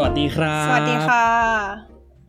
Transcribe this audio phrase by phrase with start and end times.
[0.00, 1.24] สวัสดีครับสวัสดีค่ะ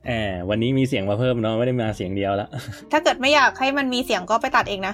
[0.08, 2.50] แอบวันนี้มีเสียงมาเพิ่มเนาะไม่ได้มาเสียงเดียวแล้ว
[2.92, 4.94] ถ้าเกิดไม่อยากให้มันมีเสียงก็ไปตัดเองนะ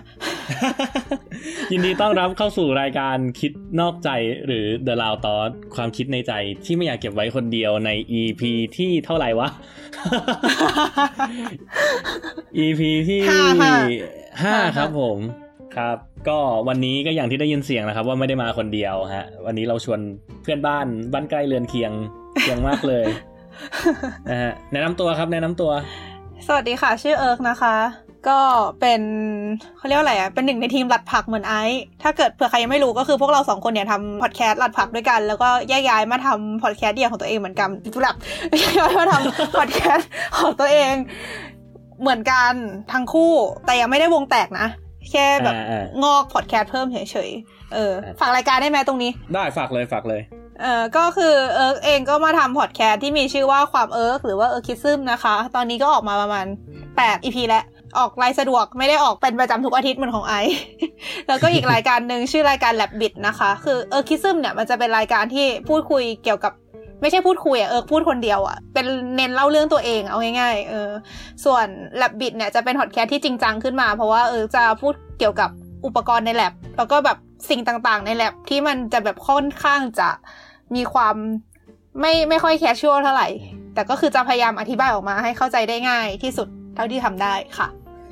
[1.72, 4.09] ยินดีต้อนรับเข้าสู่รายการคิดนอกใจ
[4.46, 6.34] หรือ The Loud Thought ความคิดในใจ
[6.66, 8.41] ที่ไม่อยากเก็บไว้คนเดียวใน EP
[8.78, 9.48] ที่เท่าไหร่วะ
[12.66, 13.76] EP ที่ห้าค่ะ
[14.44, 15.17] ห้าห้าครับผม
[15.76, 15.98] ครับ
[16.30, 20.00] ก็วันนี้ก็อย่างที่ได้ยินเสียงนะครับ ว่าไม่ได้มาคนเดียวฮะ วันนี้เราชวน
[20.44, 21.94] เพื่อนบ้านบ้านใกล้เรือนเคียง
[22.41, 23.05] เคียงมากเลย
[24.30, 25.71] นะฮะแนะนำตัวครับ แนะนำตัว
[26.48, 27.75] สวัสดีค่ะ ชื่อเอิร์กนะคะ
[28.27, 28.39] ก็
[28.80, 29.02] เป็น
[29.77, 38.16] เขาเรียกว่าอะไรอะเป็นหนึ่งในทีมหลัดผักเหมือนไอซ์ถ้าเกิดเผื่อใครยังไม่รู้ก็คือพวกเราสองคนเนี่ยทำพอดแคสต์หลัดผักด้วยกัน แล้วก็แยกย้ายมาทำพอดแคสต์เดี่ยวของตัวเองเหมือนกันทุลับ
[38.59, 40.94] แยกย้ายมาทำพอดแคสต์ของตัวเอง
[42.02, 42.53] เหมือนกัน
[42.94, 43.33] ทั้งคู่
[43.66, 44.67] แต่ยังไม่ได้วงแตกนะ
[45.11, 50.22] แค่แบบอ่าอ่างอกพอดแคสต์เพิ่มเฉยๆเอออ่าฝากรายการได้ไหมตรงนี้ ได้ฝากเลยฝากเลย
[50.61, 56.45] เออก็คือเอิร์กเองก็มาทำพอดแคสต์ที่มีชื่อว่าความเอิร์กหรือว่าเอิร์กคิซึมนะคะ ตอนนี้ก็ออกมาประมาณ
[56.86, 57.64] 8 EP แล้ว
[57.98, 60.36] ออกรายสะดวกไม่ได้ออกเป็นประจำทุกอาทิตย์เหมือนของไอซ์
[61.28, 66.53] แล้วก็อีกรายการหนึ่งชื่อรายการ Lab Bit นะคะ คือเอิร์กคิซึมเนี่ยมันจะเป็นรายการที่พูดคุยเกี่ยวกับ
[67.02, 70.89] ไม่ใช่พูดคุยอะเอิร์กพูดคนเดียวอะเป็นเน้นเล่าเรื่องตัวเองเอาง่ายๆเออ
[71.45, 71.66] ส่วน
[72.02, 75.50] Lab Bit เนี่ยจะเป็นพอดแคสต์ที่จริงจังขึ้นมา เพราะว่าเออจะพูดเกี่ยวกับ
[75.86, 77.17] อุปกรณ์ใน lab แล้วก็แบบ
[77.50, 80.09] สิ่งต่างๆ ใน lab ที่มันจะแบบค่อนข้างจะ
[80.75, 81.16] มีความ
[81.99, 83.27] ไม่ไม่ค่อยแคชชวลเท่าไหร่
[83.73, 87.67] แต่ก็คือจะพยายามอธิบายออกมาให้เข้าใจได้ง่ายที่สุดเท่าที่ทำได้ค่ะ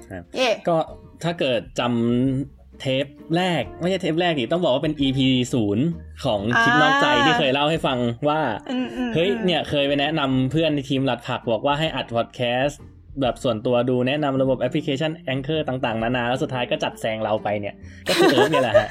[0.09, 0.77] ครับเย่ก็
[1.23, 5.19] ถ้าเกิดจำเทปแรก ไม่ใช่เทปแรกดิต้องบอกว่าเป็น EP
[5.53, 5.85] ศูนย์
[6.25, 7.97] ของคิดนอกใจที่เคยเล่าให้ฟัง
[8.29, 12.79] ว่าอืมอืมเฮ้ยเนี่ยเคยไปแนะนำเพื่อนในทีมหลัดผักบอกว่าให้อัดพอดแคสต์
[13.21, 17.75] แบบส่วนตัวดูแนะนำระบบแอปพลิเคชัน Anchor ต่างๆ นานา แล้วสุดท้ายก็จัดแซงเราไปเนี่ย
[18.07, 18.89] ก็คือเอิร์ธเนี่ยแหละฮะ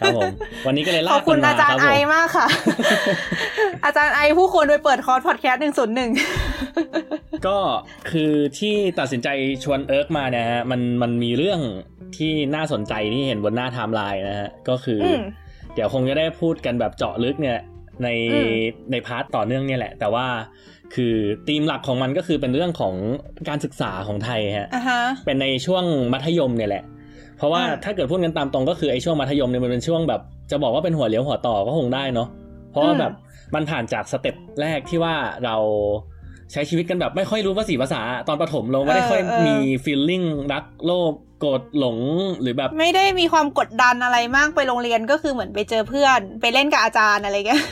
[0.00, 0.30] ครับผม
[0.66, 2.46] วันนี้ก็เลยขลาอกบคคุนณมาอาจารครัย์บไอผมมากค่ะ
[3.84, 6.10] อาจารย์ไอผู้ควรไปเปิดคอร์สพอดแคสต์หนึ่งศูนย์หนึ่ง
[7.46, 7.58] ก็
[8.10, 9.28] คือที่ตัดสินใจ
[9.64, 11.60] ชวนเอิร์กมาเนี่ยฮะมันมันมีเรื่อง
[12.16, 15.22] ที่น่าสนใจที่เห็นบนหน้าไทม์ไลน์นะฮะก็คืออม
[15.74, 17.58] เดี๋ยวคงจะได้พูดกันแบบเจาะลึกเนี่ย
[18.02, 18.54] ในอืม
[18.90, 20.26] ใน part ต่อเนื่องเนี่ยแหละ แต่ว่า
[20.94, 21.14] คือ
[21.48, 22.94] ธีมหลักของมันก็คือเป็นเรื่องของ
[23.48, 26.84] การศึกษาของไทยฮะอะฮะเป็นในช่วงมัธยมเนี่ยแหละ
[27.38, 30.20] เพราะว่าอ่าถ้าเกิดพูดกันตามตรงก็คือไอ้ช่วงมัธยมเนี่ยมันเป็นช่วงแบบ
[30.50, 32.28] จะบอกว่าเป็นหัวเลี้ยวหัวต่อก็คงได้เนาะ
[32.70, 33.12] เพราะว่าแบบ
[33.54, 35.14] มันผ่านจาก step แรกที่ว่า
[35.44, 35.56] เรา
[36.52, 39.54] ใช้ชีวิตกันแบบไม่ค่อยรู้ภาษีภาษาตอนประถมเราไม่ได้ค่อยมี
[39.84, 41.98] feeling รักโลภโกรธหลง
[42.40, 47.62] หรือแบบ ไม่ได้มีความกดดันอะไรมากไปโรงเรียนก็คือเหมือนไปเจอเพื่อน ไปเล่นกับอาจารย์อะไรเงี้ย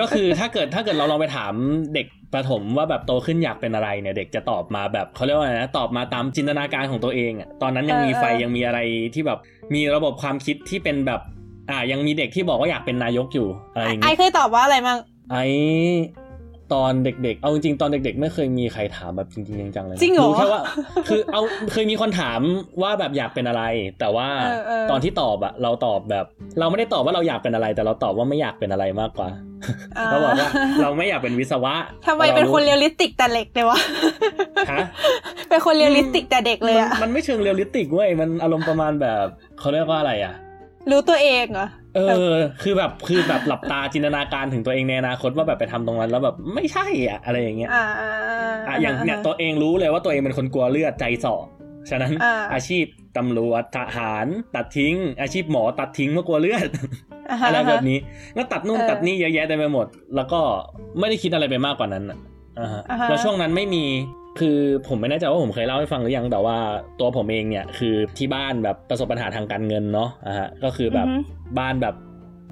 [0.00, 1.52] ก็คือถ้าเกิดถ้าเกิดเราลองไปถาม
[1.94, 8.78] เด็ก ประถมว่าแบบโตขึ้นอยากเป็นอะไรเนี่ยเด็กจะตอบมาแบบเขาเรียกว่าอะไรนะตอบมาตามจินตนาการของตัวเองอะตอนนั้นยังมีเออไฟเออยังมีอะไร
[9.14, 9.38] ที่แบบ
[9.74, 11.20] มีระบบความคิดที่เป็นแบบ
[11.70, 14.98] อ่ายังมีเด็กที่บอกว่าอยากเป็นนายกอยู่อะไรอย่างไอเงี้ยเคยตอบว่าอะไรมั่ง
[15.30, 15.44] ไอ้
[16.74, 20.62] ตอนเด็กๆ เอาจริงๆตอนเด็กๆ ไม่เคยมีใครถามแบบจริงๆจังๆเลยนะจริงเหรอแค่ว่า
[21.08, 21.42] คือเอา
[21.72, 22.40] เคยมีคนถาม
[22.82, 23.62] ว่าแบบอยากเป็นอะไร
[24.00, 26.26] แต่ว่าเออเออตอนที่ตอบอะเราตอบแบบ
[26.58, 29.28] เราไม่ได้ตอบว่าเราอยากเป็นอะไร แต่เราตอบว่าไม่อยากเป็นอะไรมากกว่า
[30.10, 30.50] เราบอกว่า
[30.82, 31.74] เราไม่อยากเป็นวิศวะ
[32.06, 33.78] ทำไมเป็นคน real istic แต่เด็กเลยวะ
[34.72, 34.84] ฮะ
[35.48, 39.26] เป็นคน realistic แต่เด็กเลยอะมันมันไม่เชิง realistic เว้ยมันอารมณ์ประมาณแบบ
[39.60, 40.34] เขาเรียกว่าอะไรอะ
[40.90, 41.66] รู้ตัวเองเหรอ
[41.96, 47.84] เออ คือแบบคือแบบหลับตาจินตนาการถึงตัวเองในอนาคตว่าแบบไปทำตรงนั้นแล้วแบบไม่ใช่อะอะไรอย่างเงี้ยอ่า
[48.68, 51.36] อะอย่างเนี่ยตัวเองรู้เลยว่าตัวเองเป็นคนกลัวเลือดใจสอ
[51.90, 52.84] ฉะนั้นอ่าอาชีพ
[53.16, 57.98] ตำรวจทหารตัดทิ้ง อาชีพหมอตัดทิ้งเพราะกลัวเลือดาฮะอะไรแบบนี้
[58.36, 59.86] ก็ตัดนู่นเออตัดนี่เยอะแยะเต็มไปหมด
[60.16, 60.40] แล้วก็
[60.98, 62.18] ไม่ได้คิดอะไรไปมากกว่านั้นอะ
[62.58, 63.84] อ่าฮะอ่าฮะแล้วช่วงนั้นไม่มี
[64.38, 64.58] คือ
[64.88, 66.56] ผมไม่แน่ใจว่าผมเคยเล่าให้ฟังหรือยังแต่ว่า
[67.00, 71.94] ตัวผมเองเนี่ยคือที่บ้านแบบประสบปัญหาทางการเงินเนาะอ่าฮะก็คือแบบอือฮึบ้านแบบ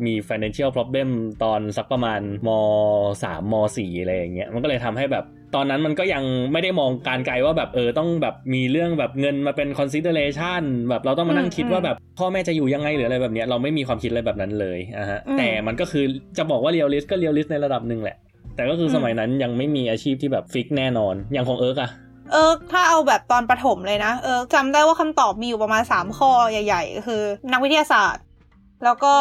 [0.07, 1.09] มี financial problem
[1.45, 2.49] ตอนสักประมาณม
[3.23, 5.25] สามมสี่อะไรอย่างเงี้ยมันก็เลยทำให้แบบ
[5.55, 16.05] ตอนนั้นมันก็ยังไม่ได้มองการไกลว่าแบบเออต้องแบบมีเรื่องแบบเงินมาเป็น consideration แบบเราต้องมานั่งคิดว่าแบบพ่อแม่จะอยู่ยังไงหรืออะไรแบบเนี้ยเราไม่มีความคิดอะไรแบบนั้นเลยอะฮะอืมแต่มันก็คือ
[16.39, 18.17] จะบอกว่า realist ก็ realist ในระดับหนึ่งแหละ
[18.59, 21.91] แต่ก็คืออมสมัยนั้นยังไม่มีอาชีพที่แบบ fix แน่นอน อย่างของเอิร์กอะ
[22.33, 27.23] เออถ้าเอาแบบตอนประถมเลยนะ เออจำได้ว่าคำตอบมีอยู่ประมาณสามข้อใหญ่ ๆ คือ
[27.53, 28.25] นักวิทยาศาสตร์
[28.85, 29.15] แล้วก็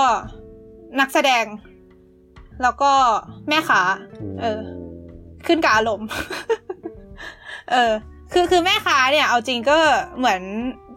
[1.00, 1.46] นักแสดง
[2.62, 2.92] แล้วก็
[3.50, 3.82] แม่ค้า
[4.42, 4.60] เออ
[5.48, 6.08] ขึ้นกับอารมณ์
[7.72, 7.92] เออ
[8.34, 9.78] คือคือแม่ค้าเนี่ย เอาจริงก็
[10.18, 10.42] เหมือน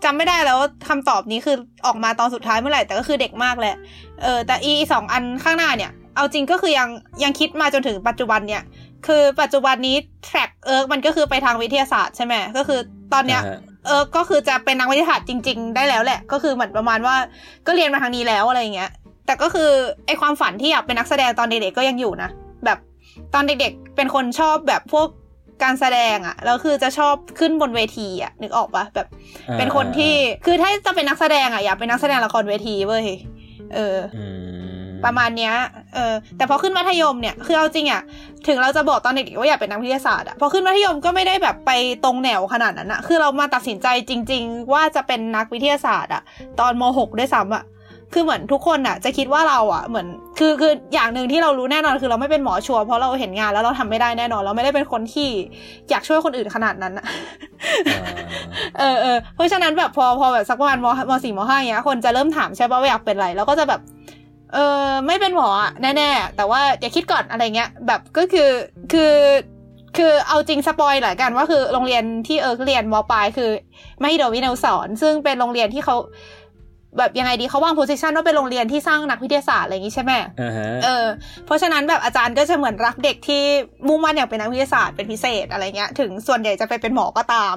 [0.05, 1.57] จำไม่ได้แล้วว่าคำตอบนี้คือ
[1.87, 3.77] ออกมาตอนสุดท้ายเมื่อไหร่แต่ก็คือเด็กมากแหละ
[4.23, 6.89] เออ แต่อีสองอันข้างหน้าเนี่ย เอาจริงก็คือยัง
[7.23, 8.63] ยังคิดมาจนถึงปัจจุบันเนี่ย
[9.07, 9.97] คือปัจจุบันนี้
[10.27, 12.81] track เอิร์กมันก็คือไปทางวิทยาศาสตร์ใช่ไหมก็คือ
[13.13, 17.17] ตอนเนี้ยอ่าฮะเออก็คือจะเป็นนักวิทยาศาสตร์จริง ๆ ได้แล้วแหละ ก็คือเหมือนประมาณว่า
[17.67, 18.91] ก็เรียนมาทางนี้แล้วอะไรอย่างเงี้ย
[19.27, 19.71] แต่ก็คือ
[20.07, 22.31] ไอความฝันที่อยากเป็นนักแสดงตอนเด็กๆก็ยังอยู่นะ
[22.65, 22.79] แบบ
[23.35, 25.09] ตอนเด็กๆเป็นคนชอบแบบพวก
[25.63, 29.07] การแสดงอะแล้วคือจะชอบขึ้นบนเวทีอะนึกออกปะแบบ
[29.59, 30.15] เป็นคนที่
[30.47, 33.07] คือถ้าจะเป็นนักแสดงอะอยากเป็นนักแสดงละครเวทีเว้ย
[33.75, 34.27] เอออื
[34.59, 34.60] ม
[35.05, 35.55] ประมาณเนี้ย
[35.95, 38.03] เออ แต่พอขึ้นมัธยมเนี่ย คือเอาจริงอะ
[38.47, 41.71] ถึงเราจะบอกตอนเด็กๆว่าอยากเป็นนักวิทยาศาสตร์อะพอขึ้นมัธยมก็ไม่ได้แบบไป
[42.05, 46.23] ตรงแนวขนาดนั้นอะคือเรามาตัดสินใจจริง ๆ ว่าจะเป็นนักวิทยาศาสตร์อะ
[46.61, 47.65] ตอนม .6 ด้วยซ้ำอะ
[48.15, 50.07] คือเหมือนทุกคนอะจะคิดว่าเราอะเหมือน
[50.39, 55.29] คือคืออย่างหนึ่งที่เรารู้แน่นอนคือเราไม่เป็นหมอชัวร์เพราะเราเห็นงานแล้วเราทำไม่ได้แน่นอน เราไม่ได้เป็นคนที่
[55.91, 57.07] อยากช่วยคนอื่นขนาดนั้นอะ
[57.89, 58.15] อ่า
[58.79, 63.81] เออเออเพราะฉะนั้นแบบพอพอแบบสักประมาณมมสี่มห้าเงี้ยคนจะเริ่มถามใช่ป่ะว่าอยากเป็นอะไร แล้วก็จะแบบ
[64.55, 68.51] เออไม่เป็นหมออะแน่ๆแต่ว่าอย่าคิดก่อนอะไรเงี้ย แบบก็คือ
[68.93, 69.15] คือ
[69.97, 73.51] คือเอาจริงสปอยหลายกันว่าคือโรงเรียนที่เออเรียนมปลายคือ
[74.03, 75.97] มหิดลวิทยาสอน ซึ่งเป็นโรงเรียนที่เขา
[76.99, 81.07] แบบยังไงดีเขาวางโพสิชันว่าเป็นโรงเรียนที่สร้างนักวิทยาศาสตร์อะไรอย่างงี้ใช่ไหมอ่าฮะเออ
[81.47, 83.43] เพราะฉะนั้นแบบอาจารย์ก็จะเหมือนรักเด็กที่
[83.89, 87.55] มุ่งมั่นอยากเป็นนักวิทยาศาสตร์เป็นพิเศษอะไรเงี้ย ถึงส่วนใหญ่จะไปเป็นหมอก็ตาม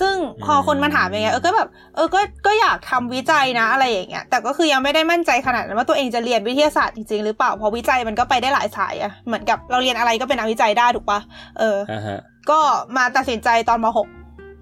[0.00, 0.14] ซึ่ง
[0.44, 11.20] พอคนมาถามอย่างเงี้ยเออก็แบบเออก็ก็อยากทำวิจัยนะอะไรอย่างเงี้ยแต่ก็คือยังไม่ได้มั่นใจขนาดนั้นว่าตัวเองจะเรียนวิทยาศาสตร์จริงๆหรือเปล่าเพราะวิจัยมันก็ไปได้หลายสายอะเหมือนกับเราเรียนอะไรก็เป็นนักวิจัยได้ถูกปะ
[11.58, 12.20] เอออ่าฮะ
[12.50, 12.60] ก็
[12.96, 14.08] มาตัดสินใจตอนมหก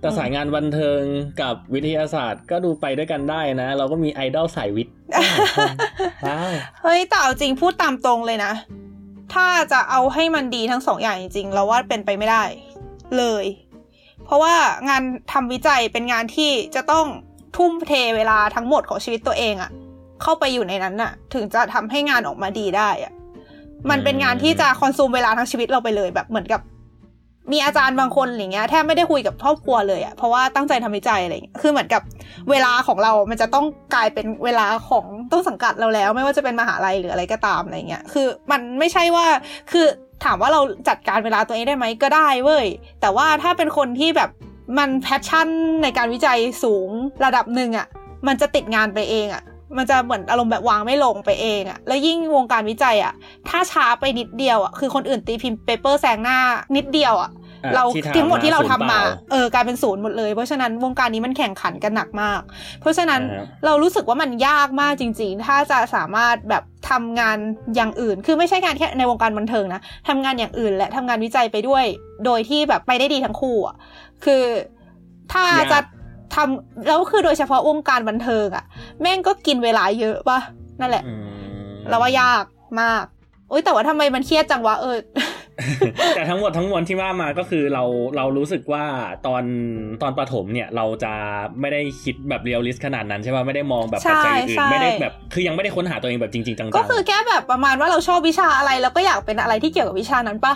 [0.01, 1.03] แต่สายงานบันเทิง
[1.41, 4.95] กับวิทยาศาสตร์ก็ดูไปด้วยกันได้นะ เราก็มีไอดอลสายวิทย์
[6.25, 6.53] ว้าว
[6.83, 8.53] เฮ้ยแต่เอาจริงพูดตามตรงเลยนะ
[9.35, 12.45] ถ้าจะเอาให้มันดีทั้งสองอย่างจริงๆเราว่าเป็นไปไม่ได้
[13.19, 13.45] เลย
[14.25, 14.55] เพราะว่า
[14.89, 15.03] งาน
[15.33, 17.07] ทำวิจัยเป็นงานที่จะต้อง
[17.57, 19.71] ทุ่มเทเวลาทั้งหมดของชีวิตตัวเองอะ
[20.23, 23.13] เข้าไปอยู่ในนั้นน่ะ ถึงจะทำให้งานออกมาดีได้อะ
[23.91, 26.61] มันเป็นงานที่จะ consume เวลาทั้งชีวิตเราไปเลยแบบเหมือนกับ
[27.51, 32.03] มีอาจารย์บางคนอย่างเงี้ยแทบไม่ได้คุยกับครอบครัวเลยอะเพราะว่าตั้งใจทำวิจัยอะไรเงี้ยคือเหมือนกับ
[32.51, 39.27] เวลาของเรา มันจะต้องกลายเป็นเวลาของต้นสังกัดเราแล้ว ไม่ว่าจะเป็นมหาลัยหรืออะไรก็ตามอะไรเงี้ยคือมันไม่ใช่ว่า
[39.73, 39.87] คือ
[40.25, 42.67] ถามว่าเราจัดการเวลาตัวเองได้ไหมก็ได้เว้ย
[43.01, 44.31] แต่ว่าถ้าเป็นคนที่แบบ
[44.79, 45.49] มัน passion
[45.83, 46.89] ในการวิจัยสูง
[47.25, 47.87] ระดับหนึ่งอะ
[48.27, 49.43] มันจะติดงานไปเองอะ
[49.77, 53.13] มันจะเหมือนอารมณ์แบบวางไม่ลงไปเองอะแล้วยิ่งวงการวิจัยอะ
[53.49, 56.39] ถ้าช้าไปนิดเดียวอะคือคนอื่นตีพิมพ์เปเปอร์แซงหน้า
[56.77, 57.31] นิดเดียวอะ
[57.65, 62.41] อะเราที่ทำทั้งหมดที่เราทำมาศูนย์เปล่าเออกลายเป็นศูนย์หมดเลย เพราะฉะนั้นวงการนี้มันแข่งขันกันหนักมาก
[62.81, 67.39] เพราะฉะนั้นอ่าฮะเรารู้สึกว่ามันยากมากจริง ๆ ถ้าจะสามารถแบบทำงาน
[67.75, 71.85] อย่างอื่น คือไม่ใช่งานแค่ในวงการบันเทิงนะทำงานอย่างอื่นและทำงานวิจัยไปด้วย
[72.25, 73.77] โดยที่แบบไปได้ดีทั้งคู่อะ
[74.25, 74.45] คือ
[75.33, 75.79] ถ้าจะ
[76.35, 78.65] ทำแล้วคือโดยเฉพาะวงการบันเทิงอะ
[79.01, 80.39] แม่งก็กินเวลาเยอะปะ
[80.81, 82.45] นั่นแหละอืมเราว่ายาก
[82.81, 83.05] มาก
[83.51, 84.97] อุ้ยแต่ว่าทำไมมันเครียดจังวะเออ
[86.15, 87.85] แต่ทั้งหมดทั้งมวลที่ว่ามาก็คือเรา
[88.17, 88.85] เรารู้สึกว่า
[89.27, 89.45] ตอน
[90.03, 91.13] ตอนประถมเนี่ยเราจะ
[91.61, 100.55] ไม่ได้คิดแบบเรียลลิสขนาดนั้นใช่ป่ะไม่ได้มองแบบปัจจัยอื่นใช่ไม่ได้แบบคือยังไม่ได้ค้นหาตัวเองแบบจริงๆจังๆก็คือแค่แบบประมาณว่าเราชอบวิชาอะไรแล้วก็อยากเป็นอะไรที่เกี่ยวกับวิชานั้นปะ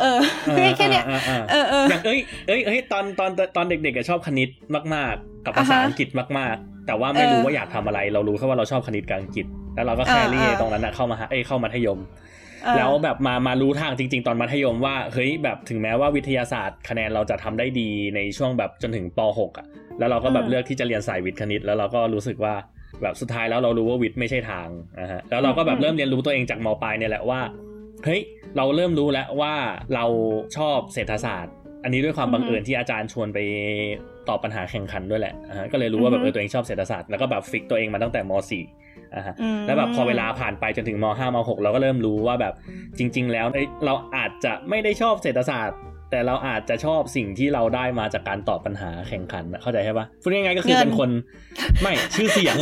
[0.00, 0.18] เออ
[0.48, 2.18] อ่าแค่เนี้ยอ่าอ่าเออเอออย่างเอ้ย
[2.48, 4.48] เอ้ยเอ้ยตอนตอนตอนเด็กๆอะชอบคณิต
[4.94, 6.08] มาก ๆ กับภาษาอ่าฮะอังกฤษ
[6.38, 11.98] มากๆ แต่ว่าไม่รู้เออว่าอยากทำอะไร เรารู้แค่ว่าเราชอบคณิตกับอังกฤษ แล้วเราก็แค่อ่าเรียอ่าตรงนั้นอะเข้ามาหาเอ้ยเข้ามัธยม
[12.64, 19.66] เออแล้วแบบมามารู้ทางจริง ๆ ตอนมัธยมว่าเฮ้ยแบบถึงแม้ว่าวิทยาศาสตร์คะแนนเราจะทำได้ดีในช่วงแบบจนถึงป .6 อะ
[19.98, 22.54] แล้วเราก็แบบอืมเลือกที่จะเรียนสายวิทย์คณิต แล้วเราก็รู้สึกว่า
[23.02, 24.68] แบบสุดท้ายแล้วเรารู้ว่าวิทย์ไม่ใช่ทาง
[25.00, 27.40] นะฮะแล้วเราก็แบบเริ่มเรียนรู้ตัวเองจากมปลายเนี่ยแหละว่า
[28.04, 28.20] เฮ้ย
[28.56, 29.54] เราเริ่มรู้แล้วว่า
[29.94, 30.04] เรา
[30.56, 33.38] ชอบเศรษฐศาสตร์ อันนี้ด้วยความบังเอิญที่อาจารย์ชวนไป
[34.28, 42.54] ตอบปัญหาแข่งขันด้วยแหละอ่าฮะก็เลยรู้ว่าแบบเออตัวเองชอบเศรษฐศาสตร์แล้วก็แบบฟิกตัวเองมาตั้งแต่ม .4 อ่าฮะอืมแล้วแบบพอเวลาผ่านไปจนถึงม .5 ม .6 เราก็เริ่มรู้ว่าแบบ
[42.98, 45.78] จริง ๆ แล้วเอ้ยเราอาจจะไม่ได้ชอบเศรษฐศาสตร์
[46.14, 51.10] แต่เราอาจจะชอบสิ่งที่เราได้มาจากการตอบปัญหาแข่งขันน่ะเข้าใจใช่ปะพูดง่ายๆก็คือเงินเป็นคน
[51.82, 52.56] ไม่ชื่อเสียง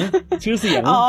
[0.45, 1.03] ชื่อเสียงอ๋อ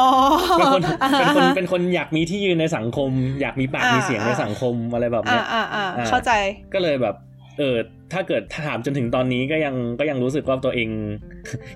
[0.57, 0.81] เป็นคน
[1.19, 3.09] เป็นคนเป็นคนอยากมีที่ยืนในสังคม
[3.41, 6.31] อยากมีปากอ่ามีมีเสียงในสังคมอะไรแบบอ่าเนี้ยอ่าอ่าอ่าเข้าใจ
[6.73, 7.15] ก็เลยแบบ
[7.59, 7.75] เออ
[8.13, 10.89] ถ้าเกิดถ้าถามจนถึงตอนนี้ก็ยังก็ยังรู้สึกว่าตัวเอง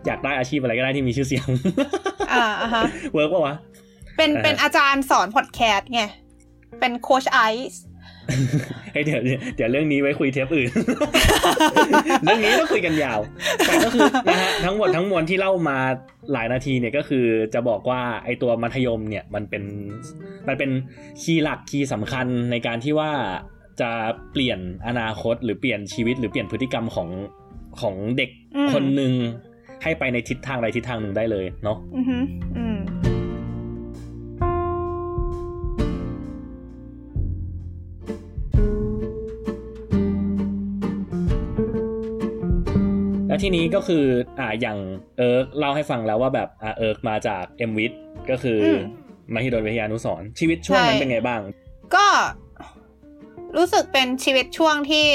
[0.06, 1.48] อยากได้อาชีพอะไรก็ได้ที่มีชื่อเสียง
[2.32, 2.84] อ่าอ่าฮะ
[3.14, 3.56] work ปะวะ
[4.18, 6.04] เป็นอ่าเป็นอาจารย์สอนพอดแคสต์ไง
[6.80, 7.40] เป็นโค้ชไอ
[7.72, 7.82] ซ์
[8.92, 9.22] เฮ้ยเดี๋ยว
[9.56, 10.70] เดี๋ยวเรื่องนี้ไว้คุยเทปอื่น
[12.24, 13.20] เรื่องนี้ก็คุยกันยาว
[13.66, 15.78] แต่ก็คือนะฮะทั้งหมดทั้งมวลที่เล่ามา
[16.34, 19.64] หลายนาทีเนี่ยก็คือจะบอกว่าไอตัวมัธยมเนี่ยมันเป็น
[20.48, 20.72] มันเป็น
[21.22, 23.12] คีย์หลักคีย์สำคัญในการที่ว่า
[23.82, 23.92] จะ
[24.32, 27.10] เปลี่ยนอนาคตหรือเปลี่ยนชีวิต หรือเปลี่ยนพฤติกรรมของ
[27.82, 29.14] ของเด็กอืมคนหนึ่ง
[29.84, 32.18] ให้ไปในทิศทางใดทิศทางหนึ่งได้เลยเนาะอือฮึ
[32.58, 32.66] อื
[43.38, 44.06] แล้วทีนี้ก็คือ
[44.40, 44.78] อ่าอย่าง
[45.18, 47.94] เอิร์กเล่าให้ฟังแล้วว่าแบบอ่าเอิร์กมาจากเอ็มวิท
[48.30, 51.42] ก็คืออมมหิดลวิทยานุสรณ์ชีวิตช่วงนั้นใช่เป็นไงบ้าง
[51.96, 52.06] ก็
[53.58, 55.06] รู้สึกเป็นชีวิตช่วงที่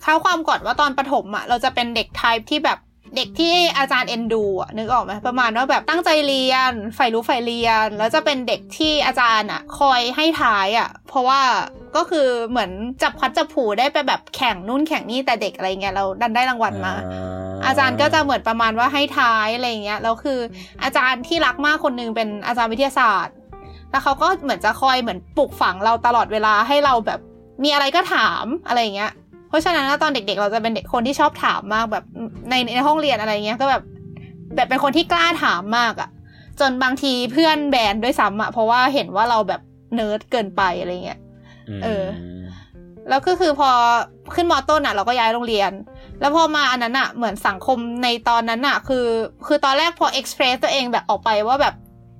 [0.00, 2.78] เท้าความก่อนว่าตอนประถมอะเราจะเป็นเด็ก type ที่แบบ
[3.16, 11.40] เด็กที่อาจารย์เอ็นดูอะนึกออกไหมประมาณว่าแบบตั้งใจเรียนใฝ่รู้ใฝ่เรียน แล้วจะเป็นเด็กที่อาจารย์อะคอยให้ท้ายอะเพราะว่า
[11.96, 12.70] ก็คือเหมือน
[13.02, 16.94] จับพัดจับผูได้ไปแบบแข่งนู่นแข่งนี่แต่เด็กอะไรเงี้ยเราดันได้รางวัลมา
[17.66, 20.38] อาจารย์ก็จะเหมือนประมาณว่าให้ท้ายอะไรเงี้ยแล้วคือ
[20.82, 23.34] อาจารย์ที่รักมากคนนึงเป็นอาจารย์วิทยาศาสตร์
[23.90, 27.20] แล้วเขาก็เหมือนจะคอยเหมือนปลุกฝังเราตลอดเวลาให้เราแบบ
[27.64, 29.12] มีอะไรก็ถามอะไรเงี้ย
[29.48, 32.04] เพราะฉะนั้นตอนเด็กๆ เราจะเป็นเด็กคนที่ชอบถามมากแบบ
[32.50, 33.82] ในในห้องเรียนอะไรเงี้ยก็แบบ
[34.54, 36.08] แบบเป็นคนที่กล้าถามมากอะ
[36.60, 39.60] จนบางทีเพื่อนแบนด้วยซ้ำอะเพราะว่าเห็นว่าเราแบบ
[39.94, 41.18] เนิร์ดเกินไปอะไรเงี้ย
[41.84, 42.06] เออ
[43.08, 43.70] แล้วก็คือพอ
[44.34, 45.72] ขึ้นมอต้นอะ เราก็ย้ายโรงเรียน
[46.20, 49.06] แล้วพอมาอันนั้นอะ เหมือนสังคมในตอนนั้นอะ คือ
[49.46, 51.74] คือตอนแรกพอ express ตัวเองแบบออกไปว่าแบบ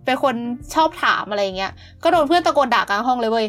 [0.04, 0.34] เป็นคน
[0.74, 1.72] ชอบถามอะไรเงี้ย
[2.02, 3.46] ก็โดนเพื่อนตะโกนด่ากลางห้องเลยเว้ย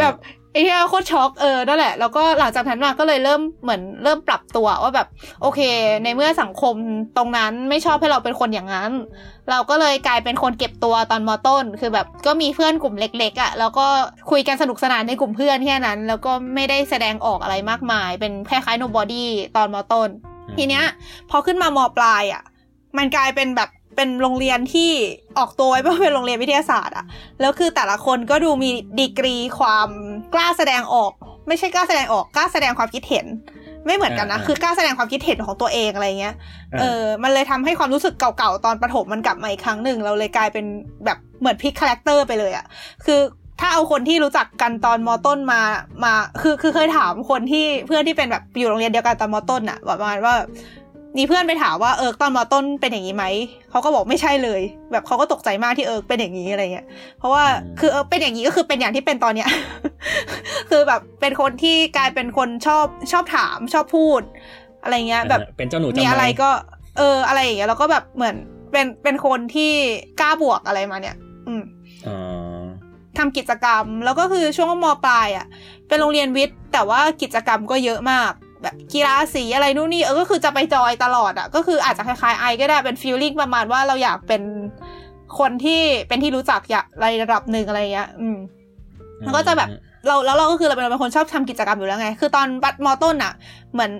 [0.00, 0.14] แบบ
[0.56, 5.08] ไอ้ที่โคตรช็อกเออนั่นแหละ แล้วก็หลังจากนั้นมาก็เลยเริ่มเหมือนเริ่มปรับตัวว่าแบบ
[5.42, 5.60] โอเค
[6.04, 6.74] ในเมื่อสังคม
[7.16, 8.92] ตรงนั้นไม่ชอบให้เราเป็นคนอย่างนั้น
[9.50, 13.86] เราก็เลยกลายเป็นคนเก็บตัวตอนมอต้น คือแบบก็มีเพื่อนกลุ่มเล็ก ๆอะ่ะแล้วก็
[14.30, 19.24] คุยกันสนุกสนานในกลุ่มเพื่อนแค่นั้น แล้วก็ไม่ได้แสดงออกอะไรมากมาย เป็นคล้ายๆ nobody
[19.56, 20.08] ตอนมอต้น
[20.56, 20.84] ทีเนี้ย
[21.30, 22.42] พอขึ้นมามอปลายอะ่ะ
[22.96, 24.90] มันกลายเป็นแบบ เป็นโรงเรียนที่
[25.38, 27.04] ออกตัวไว้ว่าเป็นโรงเรียนวิทยาศาสตร์อะ
[27.40, 29.88] แล้วคือแต่ละคนก็ดูมีดีกรีความ
[30.34, 31.12] กล้าแสดงออก
[31.48, 33.26] ไม่ใช่กล้าแสดงออกกล้าแสดงความคิดเห็น
[33.86, 36.34] ไม่เหมือนกันนะคือกล้าแสดงความคิดเห็นของตัวเองอะไรเงี้ย
[36.80, 40.66] เออมันเลยทำให้ความรู้สึกเก่าๆตอนประถมมันกลับมาอีกครั้งหนึ่งเราเลยกลายเป็น
[41.04, 42.66] แบบเหมือนพลิก character ไปเลยอะ
[43.04, 43.20] คือ
[43.60, 45.60] ถ้าเอาคนที่รู้จักกันตอนมอต้นมา
[46.04, 46.12] มา
[46.42, 50.34] คือ คือเคยถามคนที่เพื่อนที่เป็นแบบอยู่โรงเรียนเดียวกันตอนมอต้นอะประมาณว่า
[51.16, 53.24] มีเพื่อนไปถามว่าเอิร์กตอนมอต้นเป็นอย่างนี้ไหม
[53.70, 54.60] เขาก็บอกไม่ใช่เลย
[54.92, 56.86] แบบเขาก็ตกใจมากที่เอิร์กเป็นอย่างนี้อะไรเงี้ย
[57.18, 57.44] เพราะว่า
[57.80, 59.48] คือเอิร์กเป็นอย่างนี้ก็คือเป็นอย่างที่เป็นตอนเนี้ย
[60.70, 64.22] คือแบบเป็นคนที่กลายเป็นคนชอบชอบถามชอบพูด
[64.82, 66.50] อะไรเงี้ย แบบเป็นเจ้าหนูมีอะไรก็
[66.98, 68.36] เอออะไรอย่างเงี้ยแล้วก็แบบเหมือน
[68.72, 69.72] เป็นเป็นคนที่
[70.20, 71.62] กล้าบวกอะไรมาเนี่ย อืม
[73.18, 75.46] ทำกิจกรรมแล้วก็คือช่วงมปลายอะ
[75.88, 78.32] เป็นโรงเรียนวิทย์ แต่ว่ากิจกรรมก็เยอะมาก
[78.66, 84.42] แบบกีฬาสีอะไรนู่นนี่เออก็คือจะไปจอยตลอดอะ่ะก็คืออาจจะคล้ายๆไอก็ได้เป็นฟีลลิ่งประมาณว่าเราอยากเป็น
[85.38, 86.86] คนที่เป็นที่รู้จักอยาก
[87.22, 88.36] ระดับหนึ่งอะไรเงี้ย อืม
[89.24, 89.68] มันก็จะแบบ
[90.06, 93.32] เราแล้วเราก็คือเราเป็นคนชอบทำกิจกรรมอยู่แล้วไง คือตอนบัตมอต้นอะ่ะ
[93.72, 93.90] เหมือน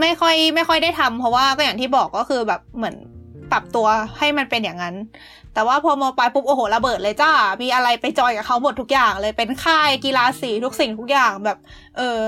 [0.00, 2.96] ไม่ค่อยไม่ค่อยได้ทำเพราะว่าก็อย่างที่บอกก็คือแบบเหมือน
[3.52, 3.86] ปรับตัว
[4.18, 4.94] ให้มันเป็นอย่างนั้น
[5.56, 7.30] แต่ว่าพอมปลายปุ๊บโอ้โหระเบิดเลยจ้า
[7.62, 11.58] มีอะไรไปจอยกับเขาหมดทุกอย่างเลยเป็นค่ายกีฬาสีทุกสิ่งทุกอย่างแบบ
[11.96, 12.20] เออ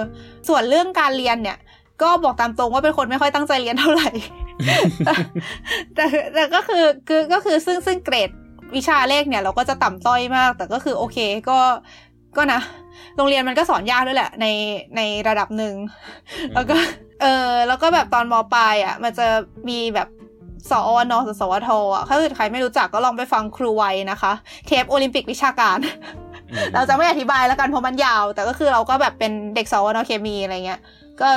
[0.48, 1.58] ส่วนเรื่องการเรียนเนี่ย
[2.02, 4.10] ก็บอกตามตรงว่าเป็นคนไม่ค่อยตั้งใจเรียนเท่าไหร่
[5.94, 8.30] แต่แต่ก็คือคือก็คือซึ่งซึ่งเกรด
[8.76, 11.58] วิชาเลขเนี่ย เราก็จะต่ำต้อยมาก แต่ก็คือโอเคก็
[12.36, 12.60] ก็นะ
[13.16, 14.46] โรงเรียนมันก็สอนยากด้วยแหละ ใน
[14.96, 15.74] ในระดับหนึ่ง
[16.54, 16.76] แล้วก็
[17.22, 19.26] เออแล้วก็แบบตอนมปลายอะ มันจะ
[19.68, 20.08] มีแบบ
[20.70, 24.32] สอวนสสวทอะถ้าเกิดใครไม่รู้จักก็ลองไปฟังครูไว้นะคะ
[24.66, 25.78] เทปโอลิมปิกวิชาการ
[26.74, 30.80] เราจะไม่อธิบายแล้วกันเพราะมันยาว แต่ก็คือเราก็แบบเป็นเด็กสอวนเคมีอะไรเงี้ย
[31.20, 31.28] ก็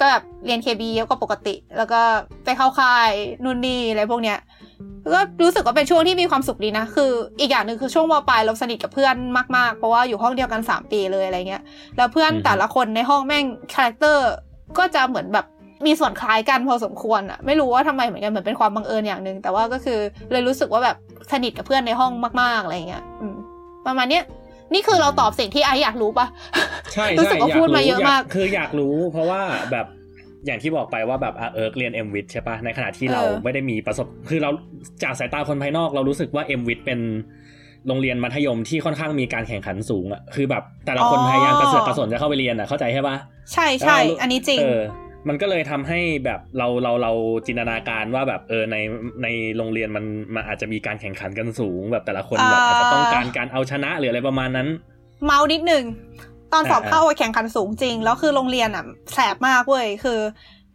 [0.00, 2.00] ก็แบบเรียนเคบีเยอะกว่าปกติ แล้วก็
[2.44, 3.10] ไปเข้าค่าย
[3.44, 4.38] นู่นนี่อะไรพวกเนี้ย
[5.14, 9.14] ก็รู้สึกว่าเป็นช่วงที่มีความสุขดีนะ คือ อีกอย่างหนึ่งคือช่วงมปลายเราสนิทกับเพื่อน
[9.56, 11.62] มากๆ เพราะว่าอยู่ห้องเดียวกันสามปีเลยอะไรเงี้ย
[11.96, 14.28] แล้วเพื่อนแต่ละคนในห้องแม่ง character
[14.78, 15.46] ก็จะเหมือนแบบ
[15.86, 19.98] มีส่วนคล้ายกันพอสมควรอะไม่รู้ว่าทำไมเหมือนกันเหมือนเป็นความบังเอิญอย่างหนึ่งแต่ว่าก็คือ
[20.32, 20.96] เลยรู้สึกว่าแบบ
[21.32, 23.04] สนิทกับเพื่อนในห้องมากๆอะไรเงี้ย
[23.86, 24.24] ประมาณเนี้ย
[24.74, 26.26] นี่คือเราตอบสิ่งที่ไออยากรู้ปะ
[26.92, 29.40] ใช่รู้สึกว่าพูดมาเยอะมาก คืออยากรู้ เพราะว่า
[29.72, 29.86] แบบ
[30.46, 34.50] อย่างที่บอกไปว่าแบบเอิร์กเรียนเอ็มวิทใช่ปะในขณะที่เราไม่ได้มีประสบ คือเรา
[35.02, 37.00] จากสายตาคนภายนอกเรารู้สึกว่าเอ็มวิทเป็น
[37.86, 43.16] โรงเรียนมัธยมที่ค่อนข้างมีการแข่งขันสูงอะคือแบบแต่ละคนพยายามกระเสือกกระสนจะเข้าไปเรียนอะเข้าใจใช่ปะ
[43.52, 44.82] ใช่ใช่อันนี้จริงเออ
[45.28, 47.12] มันก็เลยทำให้แบบเราเราเรา
[47.46, 48.76] จินตนาการว่าแบบเออใน
[49.22, 54.68] ในโรงเรียนมันมันอาจจะมีการแข่งขันกันสูง แบบแต่ละคนแบบอาจจะต้องการการเอาชนะหรืออะไรประมาณนั้น
[55.24, 55.84] เมานิดหนึ่ง
[56.52, 58.84] ตอนสอบเข้าแข่งขันสูงจริงแล้วคือโรงเรียนอะ
[59.14, 60.18] แสบมากเว้ยคือ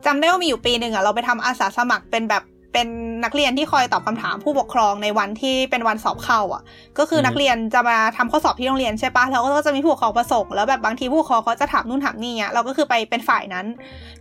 [0.05, 2.43] จำได้ว่ามีอยู่ปีหนึ่งอะเราไปทำอาสาสมัครเป็นแบบ
[2.75, 2.89] เป็น
[3.23, 6.61] นักเรียนที่คอยตอบคำถามผู้ปกครองในวันที่เป็นวันสอบเข้าอะ
[6.99, 13.65] ก็คือนักเรียนจะมาทำข้อสอบที่โรงเรียนใช่ปะแล้วก็จะมีผู้ปกครองประสงค์แล้วแบบบางทีผู้ปกครองเขาจะถามนู่นถามนี่อะเราก็คือไปเป็นฝ่ายนั้น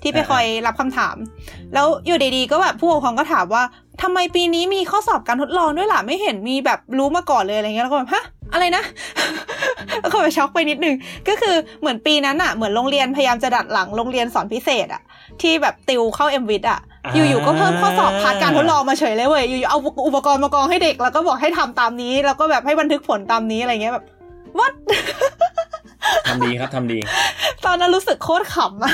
[0.02, 1.16] ที่ไปคอยรับคำถาม
[1.74, 3.62] แล้วอยู่ดีๆก็แบบผู้ปกครองก็ถามว่า
[4.02, 8.84] ทำไมปีนี้มีข้อสอบการทดลองด้วยล่ะไม่เห็นมีแบบรู้มาก่อนเลยอะไรเงี้ยแล้วก็แบบฮะ อะไรนะ
[10.00, 10.94] แล้วก็ไปช็อกไปนิดนึง
[11.28, 15.02] ก็คือเหมือนปีนั้นอะเหมือนโรงเรียนพยายามจะดัดหลังโรงเรียนสอนพิเศษอะ
[15.42, 16.80] ที่แบบติวเข้าเอ็มวิทอะ
[17.14, 24.04] อยู่ๆก็เพิ่มข้อสอบ part การทดลองมาเฉยเลยเว้ยอยู่ๆเอาอุปกรณ์มากองให้เด็กแล้วก็บอกให้ทำตามนี้ แล้วก็แบบให้บันทึกผลตามนี้อะไรเงี้ยแบบ
[24.58, 24.72] วัด
[26.28, 26.98] ทำดีครับทำดี
[27.64, 28.92] ตอนนั้นรู้สึกโคตรขำอะ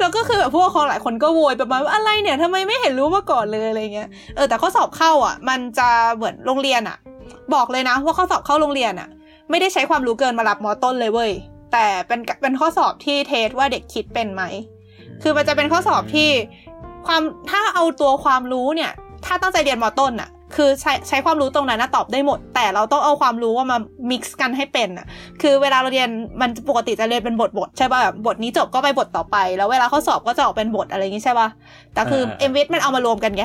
[0.00, 6.96] แล้วก็คือแบบผู้ปกครองหลายคนก็โวยประมาณว่าอะไรเนี่ยทำไมไม่เห็นรู้มาก่อนเลยอะไรเงี้ยเออแต่ข้อสอบเข้าอะ มันจะเหมือนโรงเรียนอะ
[7.54, 9.08] บอกเลยนะว่าข้อสอบเข้าโรงเรียนอะ
[9.50, 11.30] ไม่ได้ใช้ความรู้เกินมารับมอต้นเลยเว้ย
[11.72, 14.42] แต่เป็นเป็นข้อสอบที่เทสว่าเด็กคิดเป็นไหม
[15.22, 16.28] คือมันจะเป็นข้อสอบที่
[17.06, 18.92] ความถ้าเอาตัวความรู้เนี่ย
[19.24, 23.78] ถ้าตั้งใจเรียนมอต้นอะคือใช้ใช้ความรู้ตรงนั้นนะตอบได้หมด แต่เราต้องเอาความรู้ว่ามา
[24.10, 25.06] mix กันให้เป็นอะ
[25.42, 26.08] คือเวลาเราเรียน
[26.40, 31.48] มันปกติจะเรียนเป็นบทบทใช่ป่ะแบบบทนี้จบก็ไปบทต่อไป แล้วเวลาข้อสอบก็จะออกเป็นบทอะไรอย่างงี้ใช่ป่ะ
[31.94, 33.44] แต่คืออ่าเอ็มวิทมันเอามารวมกันไง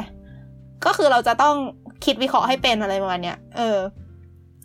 [0.85, 1.55] ก็คือเราจะต้อง
[2.05, 3.79] คิดวิเคราะห์ให้เป็นอะไรประมาณเนี้ยเออ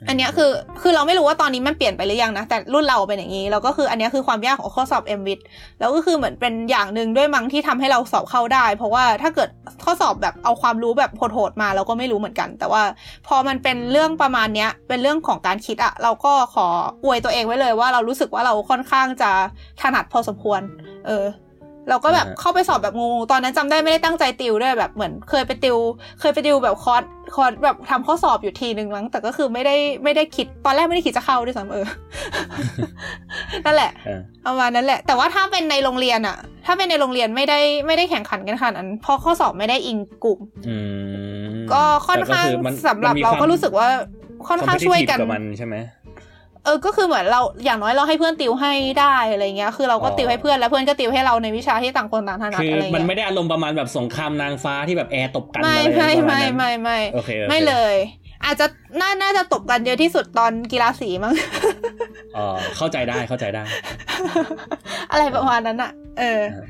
[0.08, 0.50] อันเนี้ยคือ
[0.82, 5.40] คือเราไม่รู้ว่าตอนนี้มันเปลี่ยนไปหรือยังนะ แต่รุ่นเราเป็นอย่างนี้แล้วก็คืออันเนี้ยคือความยากของข้อสอบ m w i t
[5.78, 9.48] แล้วก็คือเหมือนเป็นอย่างหนึ่งด้วยมั้งที่ทำให้เราสอบเข้าได้ เพราะว่าถ้าเกิด
[9.84, 12.82] ข้อสอบแบบเอาความรู้แบบโหดๆมาเราก็ไม่รู้เหมือนกัน แต่ว่า
[13.26, 16.66] พอมันเป็นเรื่องประมาณเนี้ย เป็นเรื่องของการคิดอะเราก็ขอ
[17.04, 19.30] อวยตัวเองไว้เลยว่าเรารู้สึกว่าเราค่อนข้างจะ
[19.80, 20.60] ถนัดพอสมควร
[21.06, 21.24] เออ
[21.88, 25.76] เราก็แบบอ่าฮะเข้าไปสอบแบบงงๆตอนนั้นจำได้ไม่ได้ตั้งใจติวด้วยแบบเหมือนเคยไปติว
[26.20, 27.02] เคยไปติวแบบคอร์ส
[27.34, 29.74] คอร์สแบบทำข้อสอบอยู่ทีนึงมั้งแต่ก็คือไม่ได้
[30.04, 31.86] ไม่ได้คิดตอนแรกไม่ได้คิดจะเข้าด้วยซ้ำเออ
[33.64, 40.38] นั่นแหละเออประมาณนั้นแหละ แต่ว่าถ้าเป็นในโรงเรียนอะถ้าเป็นในโรงเรียนไม่ได้ไม่ได้แข่งขันกันขนาดนั้นเพราะข้อสอบไม่ได้อิงกลุ่ม
[40.68, 40.76] อื
[41.54, 43.88] มก็ค่อนข้างแต่ก็คือมันสำหรับมันมีเราความก็รู้สึกว่า
[44.48, 45.76] ค่อนข้างช่วยกัน competitive กับมันใช่ไหม
[46.66, 57.96] เออก็คือเหมือนเราอย่างน้อยเราให้เพื่อนติวให้ได้อะไรเงี้ย คือเราก็อ๋อติวให้เพื่อนแล้วเพื่อนก็ติวให้เราในวิชาที่ต่างคนต่างถนัดคืออะไรมันเงี้ยไม่ได้อารมณ์ประมาณแบบสงครามนางฟ้าที่แบบแอร์ตบกันไม่อะไรไม่ประาณไม่นั้นไม่ไม่โอเคโอเคไม่เลย
[58.44, 58.66] อาจจะ
[59.00, 61.34] น่าน่าจะตบกันเยอะที่สุดตอนกีฬาสีมั้ง
[62.36, 62.46] อ๋อ
[62.76, 63.62] เข้าใจได้เข้าใจได้
[65.12, 66.64] อะไรประมาณนั้นอะเอออ่า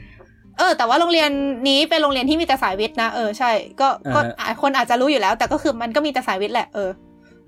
[0.59, 1.31] เออแต่ว่าโรงเรียน
[1.69, 3.51] นี้เป็นโรงเรียนที่มีแต่สายวิทย์นะเออใช่
[3.81, 6.91] ก็ก็อ่าฮะอะคนอาจจะรู้อยู่แล้ว แต่ก็คือมันก็มีแต่สายวิทย์แหละเออ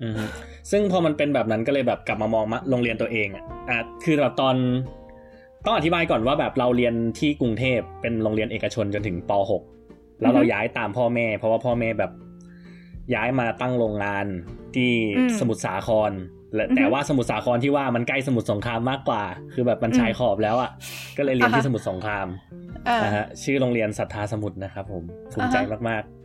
[0.03, 0.23] อือฮึ
[0.71, 4.55] ซึ่งพอมันเป็นแบบนั้นก็เลยแบบกลับมามองมาโรงเรียนตัวเองอะอะคือแบบตอน
[5.65, 9.31] ต้องอธิบายก่อนว่าแบบเราเรียนที่กรุงเทพเป็นโรงเรียนเอกชนจนถึงป
[9.75, 12.11] .6 แล้วเราอือฮึย้ายตามพ่อแม่ เพราะว่าพ่อแม่แบบ
[13.15, 14.25] ย้ายมาตั้งโรงงาน
[14.75, 16.11] ที่อืมสมุทรสาคร
[16.55, 20.71] และอือฮึแต่ว่าสมุทรสาครที่ว่ามันใกล้สมุทรสงครามมากกว่า คือแบบมันอืมชายขอบแล้วอะ
[21.17, 22.27] ก็เลยเรียนที่อ่าฮะสมุทรสงคราม
[22.85, 25.03] เออนะฮะชื่อโรงเรียนศรัทธาสมุทรนะครับผม
[25.33, 26.18] ภูมิใจอ่าฮะมากๆ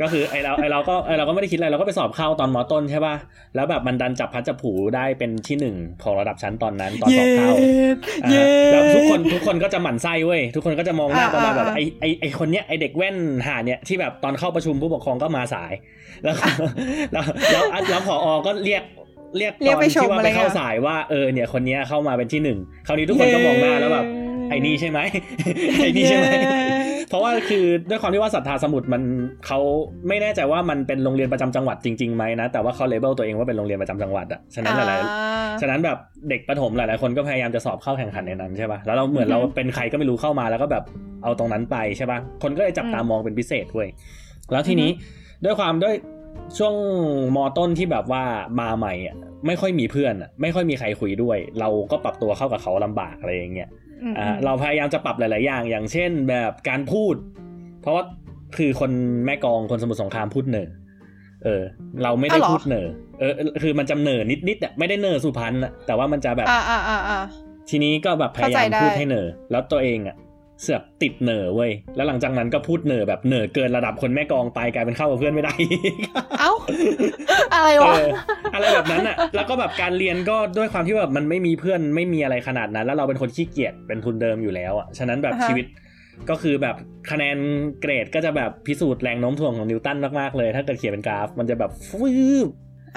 [0.00, 3.14] ก็คือไอเราไอเราก็ไอเราก็ไม่ได้คิดอะไรเราก็ไปสอบเข้าตอนมอต้นใช่ป่ะ
[3.54, 7.50] แล้วแบบมันดันจับพลัดจับผลูได้เป็นที่หนึ่งของระดับชั้นตอนนั้นตอนสอบเข้า
[8.24, 15.72] อ่าเย้ฮะแล้วทุกคนทุกคนก็จะหมั่นไส้เว้ยทุกคนก็จะมองหน้าอ่าประมาณแบบอ่าไอไอไอคนเนี้ยไอเด็กแว่นหาเนี่ยที่แบบตอนเข้าประชุมผู้ปกครองก็มาสาย
[16.24, 16.44] แล้วก็
[17.12, 18.82] แล้วแล้วแล้วผอก็เรียก
[19.36, 24.06] เรียกเรียกตอนไปชมที่ว่าอะไรไปเข้าเงี้ยสายว่าเออเนี่ยคนเนี้ยเข้ามาเป็นที่หนึ่งคราวนี้ทุกคนก็มองหน้าแล้วแบบ
[24.50, 25.00] ไอ้นี่ใช่ไหม
[25.82, 29.02] ไอ้นี่ใช่ไหมเย้เพราะว่าคือด้วยความที่ว่าศรัทธาสมุทรมัน
[29.46, 29.58] เขา
[30.08, 40.84] ไม่แน่ใจว่ามันเป็นโรงเรียนประจำจังหวัดจริงๆไหมนะแต่ว่าเขาเลเบลตัวเองว่าเป็นโรงเรียนประจำจังหวัดอะฉะนั้นหลายอ่าๆฉะนั้นแบบเด็กประถมหลายๆคนก็พยายามจะสอบเข้าแข่งขันในนั้นใช่ป่ะแล้วเราเหมือนอือฮึเราเป็นใครก็ไม่รู้เข้ามาแล้วก็แบบ
[41.22, 43.88] เอาตรงนั้นไปใช่ป่ะคนก็เลยจับตามองเป็นพิเศษเว้ย
[44.52, 44.90] แล้วทีนี้
[45.44, 45.94] ด้วยความด้วย
[46.58, 46.74] ช่วง
[47.36, 48.22] มอต้นที่แบบว่า
[48.60, 53.87] มาใหม่อะไม่ค่อยมีเพื่อนอะไม่ค่อยมีใครคุยด้วย เราก็ปรับตัวเข้ากับเขาลำบากอะไรอย่างเงี้ยอืมอ่า
[54.44, 57.14] เราพยายามจะปรับหลาย ๆ อย่าง อย่างเช่นแบบการพูด
[57.82, 58.04] เพราะว่า
[58.56, 58.90] คือคน
[59.26, 60.68] แม่กลองคนสมุทรสงครามพูดเหนอ
[61.44, 61.62] เออ
[62.02, 62.86] เราไม่ได้อ้าวเหรอพูดเหนอ
[63.18, 63.32] เออ
[63.62, 67.18] คือมันจำเหนอนิดๆอะไม่ได้เหนอสุพรรณอะแต่ว่ามันจะแบบอ่าอ่าอ่าอ่า
[67.70, 70.16] ทีนี้ก็แบบพยายามเข้าใจได้พูดให้เหนอแล้วตัวเองอะ
[70.62, 75.54] เสือกติดเหนอเว้ย แล้วหลังจากนั้นก็พูดเหนอแบบเหนอเกินระดับคนแม่กลองไปกลายเป็นเข้ากับเพื่อนไม่ได้
[76.40, 76.52] เอ้า
[77.54, 78.02] อะไรเอวะอ
[78.54, 85.66] อะไรแบบนั้นอะแล้วก็แบบการเรียนก็ด้วยความที่แบบมันไม่มีเพื่อนไม่มีอะไรขนาดนั้น แล้วเราเป็นคนขี้เกียจเป็นทุนเดิมอยู่แล้วอะฉะนั้นแบบอ่าฮะชีวิต
[86.30, 86.76] ก็คือแบบ
[87.10, 87.38] คะแนน
[87.80, 92.10] เกรดก็จะแบบพิสูจน์แรงโน้มถ่วงของนิวตันมากๆเลย ถ้าเกิดเขียนเป็นกราฟ มันจะแบบฟื
[92.46, 92.48] บ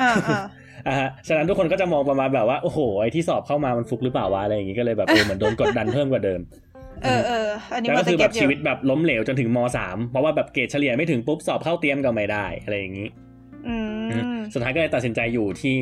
[0.01, 0.41] อ่าอ่า
[0.87, 6.39] อะฮะฉะนั้นทุกคนก็จะมองประมาณแบบว่าโอ้โหไอที่สอบเข้ามามันฟุกหรือเปล่าวะอะไรอย่างงี้ก็เลยแบบเออเหมือนโดนกดดันเพิ่มกว่าเดิม
[7.03, 13.07] เออเอออันนี้แล้วมัก็นจะคือแบเก็บบอชียู่วิตแบบล้มเหลวจนถึงมสามเพราะว่าแบบเกรดเฉลี่ยไม่ถึงปุ๊บสอบเข้าเตรียมก็ไม่ได้อะไรอย่างนี้
[13.67, 13.75] อื
[14.37, 15.77] มสุดท้ายก็เลยตัดสินใจอยู่ที่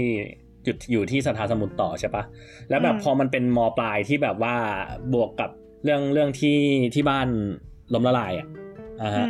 [0.65, 2.23] จุดอยู่ที่สถาสมุทรต่อใช่ปะ
[2.69, 4.55] แล้วแบบอืมพอมันเป็นมปลายที่แบบว่า
[5.13, 5.49] บวกกับ
[5.84, 6.60] เรื่องเรื่องที่
[6.93, 7.27] ที่บ้าน
[7.93, 8.47] ล้มละลายอะ
[9.01, 9.27] อ่าอืฮะ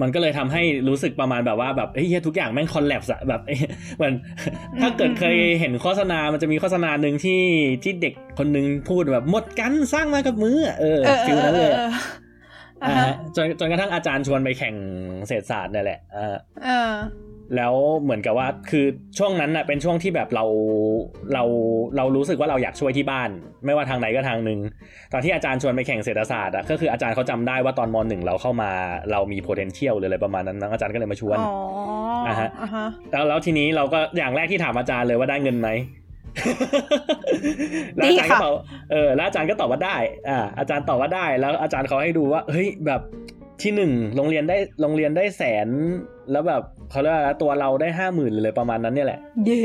[0.00, 3.58] มมันก็เลยทำให้รู้สึกประมาณแบบว่าแบบเฮ้ยทุกอย่างแม่ง collapse อะแบบเอ้ย
[3.96, 4.14] เหมือน
[4.80, 7.42] ถ้าเกิดเคยเห็นโฆษณา มันจะมีโฆษณาหนึ่งที่
[7.82, 11.90] ที่เด็กคนหนึ่งพูดแบบหมดกันสร้างมากับมืออะเออเออเอ feel อนั้นเอเลยออะ
[12.82, 14.74] เอออ่าอ่าฮะฮะจนจนกระทั่งอาจารย์ชวนไปแข่ง
[15.26, 16.92] เศรษฐศาสตร์เนี่ยแหละอ่าเออ
[17.56, 18.86] แล้วเหมือนกับว่าคือ
[19.18, 20.44] ช่วงนั้นน่ะเป็นช่วงที่แบบเรา
[21.34, 21.42] เรา
[21.96, 23.30] เรารู้สึกว่าเราอยากช่วยที่บ้าน
[23.66, 24.58] ไม่ว่าทางไหนก็ทางหนึ่ง
[25.12, 28.70] ตอนที่อาจารย์ชวนไปแข่งเศรษฐศาสตร์อะก็คืออาจารย์เขาจำได้ว่าตอนมหนึ่งเราเข้ามา
[29.10, 31.52] เรามี potential หรืออะไรประมาณนั้นนะอาจารย์ก็เลยมาชวนอ๋อ
[32.26, 35.70] อ่าฮะอ่าฮะแล้วแล้วทีนี้เราก็อย่างแรกที่ถามอาจารย์เลยว่าได้เงินไหม
[37.96, 38.52] แล้วอาจารย์ก็ตอบ
[38.92, 39.96] เออแล้วอาจารย์ก็ตอบว่าได้
[40.28, 43.00] อ่าอาจารย์ตอบว่าได้ แล้วอาจารย์เขาให้ดูว่าเฮ้ยแบบ
[43.62, 45.68] ที่หนึ่งโรงเรียนได้โรงเรียนได้แสน
[46.32, 49.56] แล้วแบบเขาเรียกว่าตัวเราได้ห้าหมื่นเลยประมาณนั้นเนี่ยแหละ เย็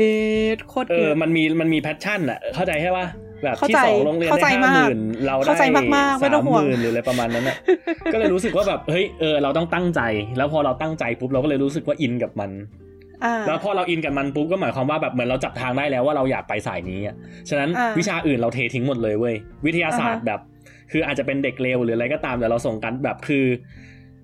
[0.56, 3.06] ดโคตรเอเยออะมันมีมันมี passion อะเข้าใจใช่ปะ
[3.44, 7.56] แบบเข้าที่ใจสองโรงเรียนเข้าใจได้ห้ามากหมื่นเราได้เข้าใจมากๆไม่สาต้องมห่วหงมื่นหรืออะไรประมาณนั้นอะ
[8.12, 10.00] ก็เลยรู้สึกว่าแบบเฮ้ยเออเราต้องตั้งใจ
[10.36, 12.50] แล้วพอเราตั้งใจปุ๊บเราก็เลยรู้สึกว่าอินกับมัน
[13.24, 17.14] อ่าแล้วพอเราอินกับมันปุ๊บก็หมายความว่าแบบเหมือนเราจับทางได้แล้วว่าเราอยากไปสายนี้อะ
[17.48, 19.34] ฉะนั้นอ่าวิชาอื่นเราเททิ้งหมดเลยเว้ย
[19.66, 20.40] วิทยาศาสตร์อ่าฮะแบบ
[20.90, 23.46] คืออาจจะเป็นเด็กเลวหรืออะไรก็ตามแต่เราส่งกันแบบคือ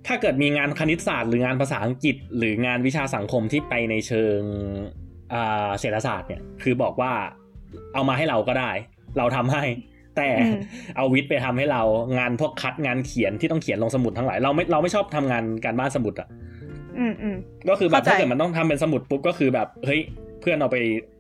[0.07, 4.41] ถ้าเกิดมีงานคณิตศาสตร์หรืองานภาษาอังกฤษ หรืองานวิชาสังคมที่ไปในเชิง
[5.35, 7.13] อ่าเศรษฐศาสตร์เนี่ยคือบอกว่า
[7.95, 8.71] เอามาให้เราก็ได้
[9.19, 9.65] เราทำให้
[10.17, 10.59] แต่อืม
[10.97, 11.83] เอาวิทย์ไปทำให้เรา
[12.19, 16.29] งานพวกคัดงานเขียนที่ต้องเขียนลงสมุดทั้งหลายเราไม่เราไม่ชอบทำงานการบ้านสมุดอะ
[16.99, 17.37] อืมอืม
[17.69, 20.01] ก็คือแบบเข้าใจถ้าเกิดมันต้องทำเป็นสมุดปุ๊บก็คือแบบเฮ้ย
[20.41, 20.77] เพื่อนเอาไป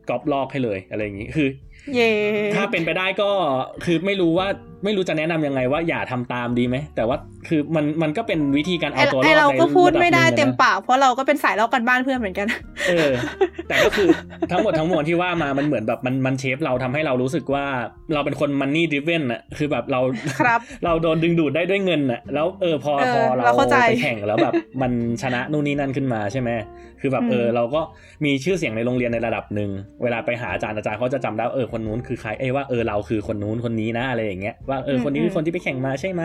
[0.08, 1.48] ก๊อปลอกให้เลยอะไรอย่างงี้คือ
[1.94, 2.10] เย่
[2.54, 3.30] ถ้าเป็นไปได้ก็
[3.84, 4.48] คือไม่รู้ว่า
[4.84, 7.16] ไม่รู้จะแนะนำยังไงว่าอย่าทำตามดีไหมแต่ว่า
[7.48, 12.46] คือมันมันก็เป็นวิธีการไอ้เอาตัวรอดไอในเราก็พูดระบไม่ได้หนึ่งอะนะเต็มปากเพราะเราก็เป็นสายลอกกันบ้านเพื่อนเหมือนกัน
[12.88, 13.10] เออ
[13.68, 14.08] แต่ก็คือ
[14.52, 17.64] ทั้งหมดทั้งมวลที่ว่ามามันเหมือนแบบมันมันเชฟเราทำให้เรารู้สึกว่า
[18.14, 20.00] เราเป็นคนมันนี่ด i เ e นอะคือแบบเรา
[20.40, 24.92] ครับ เราโดนดึงดูดได้ด้วยเงินอะแล้วเออพอเออพอเราเราเข้าใจไปแข่งแล้วแบบมัน
[25.22, 26.50] ชนะนู่นนี่นั่นขึ้นมาใช่ไหม
[27.00, 27.80] คือแบบอืมเออเราก็
[28.24, 29.70] มีชื่อเสียงในโรงเรียนในระดับหนึ่ง
[30.02, 36.22] เวลาไปหาอาจารย์อาจารย์เขาจะจำได้ว่าเออคนนู้นคือใครเอ้ยว่าเออเราคือคนนู้นคนนี้นะอะไรอย่างเงี้ยว่าเออคนนี้คือคนที่ไปแข่งมาใช่ไหม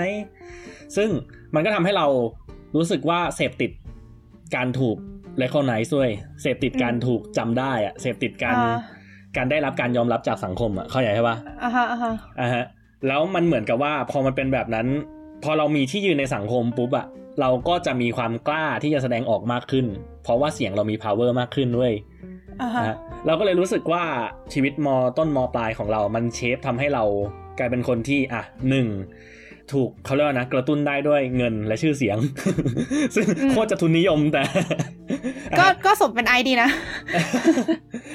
[0.95, 1.09] ซึ่ง
[1.55, 2.07] มันก็ทำให้เรา
[2.75, 3.71] รู้สึกว่าเสพติด
[4.55, 4.97] การถูก
[5.41, 6.09] recognize ด้วย
[6.41, 8.79] เสพติดการถูกจำได้อะเสพติดการอ่า
[9.37, 12.63] การได้รับการยอมรับจากสังคมอะเข้าใจใช่ปะอ่าฮะอ่าฮะอ่าฮะ
[13.07, 14.87] แล้วมันเหมือนกับว่าพอมันเป็นแบบนั้น
[15.43, 17.05] พอเรามีที่ยืนในสังคมปุ๊บอะ
[17.39, 19.85] เราก็จะมีความกล้าที่จะแสดงออกมากขึ้น
[20.23, 21.91] เพราะว่าเสียงเรามี power มากขึ้นด้วย
[22.61, 24.03] อ่านะฮะฮะเราก็เลยรู้สึกว่า
[24.53, 27.03] ชีวิตมต้นมปลายของเรา มันเชฟทำให้เรา
[27.59, 28.87] กลายเป็นคนที่อะหนึ่ง
[29.71, 32.17] ถูกเขาเรียกว่านะกระตุ้นได้ด้วยเงินและชื่อเสียง
[33.15, 34.41] ซึ่งโคตรจะทุนนิยมแต่
[35.59, 36.69] ก็ก็สมเป็นไอดีนะ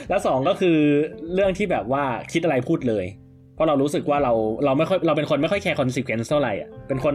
[0.09, 0.79] แล้วสองก็คือ
[1.35, 3.05] เรื่องที่แบบว่าคิดอะไรพูดเลย
[3.55, 4.33] เพราะเรารู้สึกว่าเรา
[4.65, 7.15] เราไม่ค่อยเราเป็นคนไม่ค่อย care consequence เท่าไหร่อะเป็นคน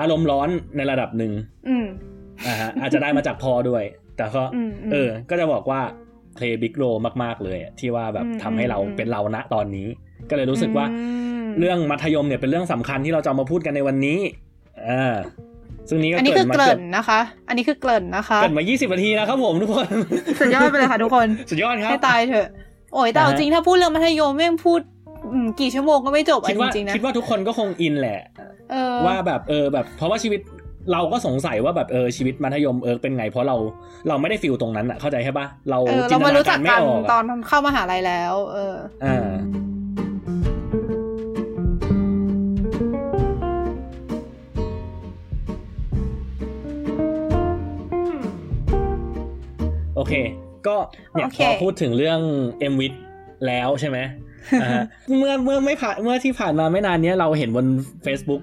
[0.00, 1.32] อารมณ์ร้อนในระดับหนึ่ง
[1.68, 1.86] อืม
[2.46, 3.84] อ่าฮะอาจจะได้มาจากพ่อด้วย
[4.16, 5.80] แต่ก็อืมอืมเออ ก็จะบอกว่า
[6.36, 9.88] play big role มาก ๆ เลยอะที่ว่าแบบอืมทำให้เราอืมเป็นเราณตอนนี้
[10.30, 14.18] ก็เลยรู้สึกว่าอืม เรื่องมัธยมเนี่ยเป็นเรื่องสำคัญที่เราจะเอามาพูดกันในวันนี้
[14.88, 15.14] อ่า
[15.88, 19.86] ซึ่งนี้ก็อันนี้เกิคือดมาเกเกืริ่อบนนะคะ อันนี้คือเกริ่นนะคะ เกิดมา 20 นาทีแล้วครับผมทุกคน
[20.40, 22.48] สุดยอดไปเลยค่ะทุกคน สุดยอดครับ ให้ตายเถอะ
[22.94, 24.80] โอ้ยแต่เอาอ่าฮะจริงถ้าพูดเรื่องมัธยมแม่งพูด
[25.32, 28.20] อืมกี่ชั่วโมงก็ไม่จบอะคิดจว่าริงๆนะคิดว่าทุกคนก็คงอินแหละ
[28.70, 30.40] เออว่าแบบเออแบบเพราะว่าชีวิต
[30.92, 33.56] เราก็สงสัยว่าแบบเออชีวิตมัธยมเออเป็นไงเพราะเรา
[34.08, 38.74] เราไม่ได้ฟิลตรงนั้นอะเข้าใจใช่ปะเราเออจิเรานตมานารู้จักากรไม่กันออกตออะนเข้ามหาลัยแล้ว เออ
[50.02, 50.14] อ่าโอเค
[50.66, 50.76] ก็
[51.12, 52.20] เนี่ยโอเคพอพูดถึงเรื่อง
[52.72, 52.94] m w i t
[53.46, 53.98] แล้วใช่ไหม
[54.62, 54.82] อ่าฮะ
[55.18, 57.66] เมื่อเมื่อไม่ผ่านเมื่อที่ผ่านมาไม่นานเนี้ยเราเห็นบน
[58.06, 58.42] Facebook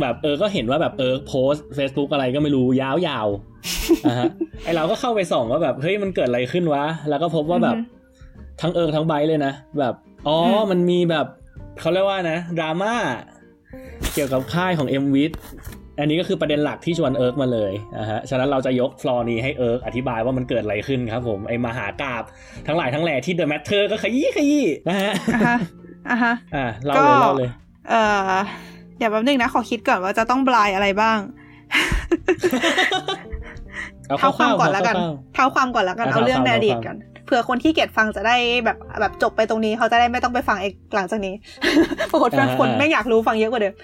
[0.00, 4.28] แบบเออก็เห็นว่าแบบเออโพสต์ Facebook อะไรก็ไม่รู้ยาวๆอ่าฮะ
[4.64, 8.00] ไอเราก็เข้าไปส่องว่าแบบเฮ้ยมันเกิดอะไรขึ้นวะ แล้วก็พบว่าแบบอือฮึ
[8.60, 9.94] ทั้งเอิร์กทั้งไบร์ทเลยนะ แบบ
[10.28, 11.26] อ๋ออมมันมีแบบ
[11.80, 12.94] เขาเรียกว่านะดราม่า
[14.14, 15.32] เกี่ยวกับค่ายของ m w i t
[16.00, 22.22] อันนี้ก็คือประเด็นหลักที่ชวนเอิร์กมาเลยนะฮะ ฉะนั้นเราจะยกฟลอร์นี้ให้เอิร์กอธิบายว่ามันเกิดอะไรขึ้นครับผม ไอมหากาพย์
[22.66, 25.56] ทั้งหลายทั้งแหล่ที่ The MATTER ก็ขยี้ขยี้นะฮะ อะฮะ
[26.10, 27.50] อะฮะอ่าเล่าเลยเล่าเลย
[27.90, 27.94] เอ
[28.38, 28.40] อ
[28.98, 31.18] เดี๋ยวแป๊บนึงนะ ขอคิดก่อนว่าจะต้องบรรยายอะไรบ้าง
[34.06, 34.94] เอาเท้าความก่อนแล้วกัน
[35.36, 41.34] คร่าวเท้าความก่อนแล้วกันอะเอาเรื่องเท้าในความอดีตเท้าความกันเผื่อคนขี้เกียจฟังจะได้แบบแบบจบไปตรงนี้เขาจะได้ไม่ต้องไปฟังเอิร์กหลังจากนี้
[42.10, 43.74] ปรากฏว่าคนไม่อยากรู้ฟังเยอะกว่าเดิม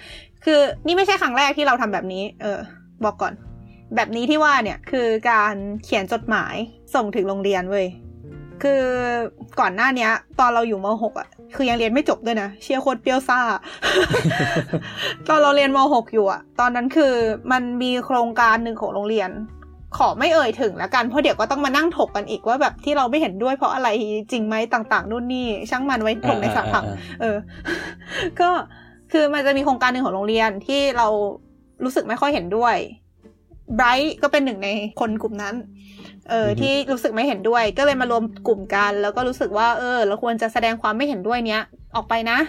[0.45, 2.59] คือนี่ไม่ใช่ครั้งแรกที่เราทำแบบนี้ เออ
[3.03, 3.33] บอกก่อน
[3.95, 6.55] แบบนี้ที่ว่าเนี่ยคือการเขียนจดหมาย
[6.95, 7.87] ส่งถึงโรงเรียนเว้ย
[8.63, 8.83] คือ
[9.59, 13.39] ก่อนหน้าเนี้ย ตอนเราอยู่ม .6 อะ คือยังเรียนไม่จบด้วยนะเชียร์โคตรเปรี้ยวซ่า
[15.27, 17.13] ตอนเราเรียนม .6 อยู่อะตอนนั้นคือ
[17.51, 19.29] มันมีโครงการหนึ่งของโรงเรียน
[19.97, 23.89] ขอไม่เอ่ยถึงแล้วกันเพราะเดี๋ยวก็ต้องมานั่งถกกันอีกว่าแบบที่เราไม่เห็นด้วยเพราะอะไร
[24.31, 27.37] จริงไหมต่าง ๆนู่นนี่ช่างมันไว้ถกในสาพังอ่าเออ
[28.39, 28.49] ก็
[29.11, 31.07] คือมันจะมีโครงการหนึ่งของโรงเรียนที่เรา
[31.83, 32.75] รู้สึกไม่ค่อยเห็นด้วย
[33.75, 34.69] ไบรท์ก็เป็นหนึ่งใน
[34.99, 35.55] คนกลุ่มนั้น
[36.29, 41.63] เอออือฮึที่รู้สึกไม่เห็นด้วย ก็เลยมารวมกลุ่มกัน แล้วก็รู้สึกว่า เออ เราควรจะแสดงความไม่เห็นด้วยเนี้ย
[41.95, 42.39] ออกไปนะ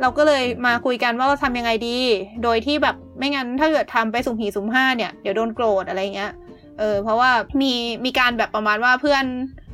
[0.00, 1.98] เราก็เลยมาคุยกันว่าเราทำยังไงดี
[2.42, 6.32] โดยที่แบบไม่งั้นถ้าเกิดทำไปสุ่มหีสุ่มห้าเนี่ยเดี๋ยวโดนโกรธอะไรเงี้ย
[6.78, 7.30] เออ เพราะว่า
[7.62, 7.72] มี
[8.04, 9.24] มีการแบบประมาณว่าเพื่อน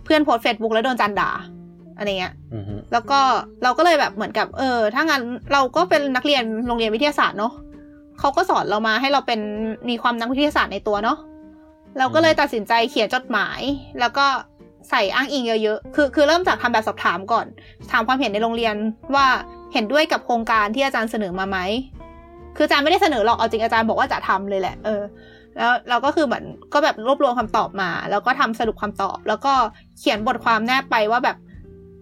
[0.05, 1.31] เพื่อนโพสเฟซบุ๊กแล้วโดนจารย์ด่า
[2.01, 3.21] อะไรเงี้ยอือฮึแล้วก็
[3.63, 7.53] เราก็เลยแบบเหมือนกับเออ ถ้างั้นเราก็เป็นนักเรียนโรงเรียนวิทยาศาสตร์เนาะ
[8.19, 9.41] เขาก็สอนเรามาให้เราเป็น
[9.89, 11.19] มีความนักวิทยาศาสตร์ในตัวเนาะ
[11.99, 13.61] เราก็เลยตัดสินใจเขียนจดหมาย
[14.01, 14.27] แล้วก็
[14.91, 17.47] ใส่อ้างอิงเยอะๆ คือคือเริ่มจากทำแบบสอบถามก่อน
[17.91, 18.77] ถามความเห็นในโรงเรียน
[19.15, 19.27] ว่า
[19.73, 21.59] เห็นด้วยกับโครงการที่อาจารย์เสนอมาไหม
[22.57, 25.03] คืออาจารย์ไม่ได้เสนอหรอก เอาจริงอาจารย์บอกว่าจะทำเลยแหละ เออ
[25.57, 29.53] แล้วเราก็คือเหมือนก็แบบรวบรวมคำตอบมา แล้วก็ทำสรุปคำตอบ แล้วก็
[29.99, 31.37] เขียนบทความแนบไปว่าแบบ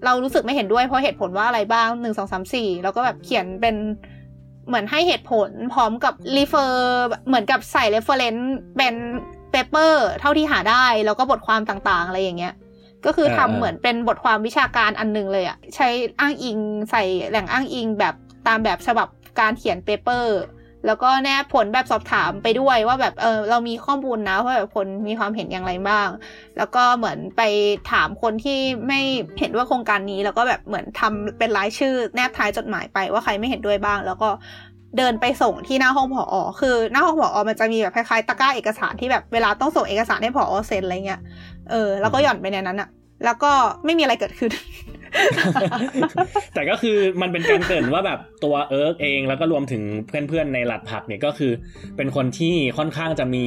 [0.04, 3.76] เรารู้สึกไม่เห็นด้วยเพราะเหตุผลว่าอะไรบ้างหนึ่งสองสามสี่แล้วก็แบบเขียนเป็น
[4.68, 6.82] เหมือนให้เหตุผลพร้อมกับ refer
[7.26, 8.94] เหมือนกับใส่ reference เป็น
[9.50, 12.54] paper เท่าที่หาได้ แล้วก็บทความต่างๆ อะไรอย่างเงี้ย
[13.06, 15.88] ก็คือทำเหมือนเป็นบทความวิชาการอันหนึ่งเลยอะใช้
[16.20, 16.58] อ้างอิง
[16.90, 18.14] ใส่แหล่งอ้างอิงแบบ
[18.46, 19.08] ตามแบบฉบับ
[19.40, 20.38] การเขียน paper
[20.86, 26.08] แล้วก็แนบผลแบบสอบถามไปด้วยว่าแบบเออเรามีข้อมูลนะว่าแบบคนมีความเห็นอย่างไรบ้าง
[26.56, 27.42] แล้วก็เหมือนไป
[27.92, 29.00] ถามคนที่ไม่
[29.38, 34.28] เห็นด้วยโครงการนี้ แล้วก็แบบเหมือนทำเป็นรายชื่อแนบท้ายจดหมายไปว่าใครไม่เห็นด้วยบ้าง แล้วก็
[34.98, 41.20] เดินไปส่งที่หน้าห้องผอคือหน้าห้องผอมันจะมีแบบคล้ายๆตะกร้าเอกสารที่แบบเวลาต้องส่งเอกสารให้ผอเซ็นอะไรเงี้ย
[41.70, 42.88] เออแล้วก็หย่อนไปในนั้นอะ
[43.24, 43.52] แล้วก็
[43.84, 44.50] ไม่มีอะไรเกิดขึ้น
[46.54, 49.82] แต่ก็คือมันเป็นการเกริ่นว่าแบบตัวเอิร์กเองแล้วก็รวมถึง
[50.28, 51.52] เพื่อนๆในสลัดผักเนี่ยก็คือ
[51.96, 53.46] เป็นคนที่ค่อนข้างจะมี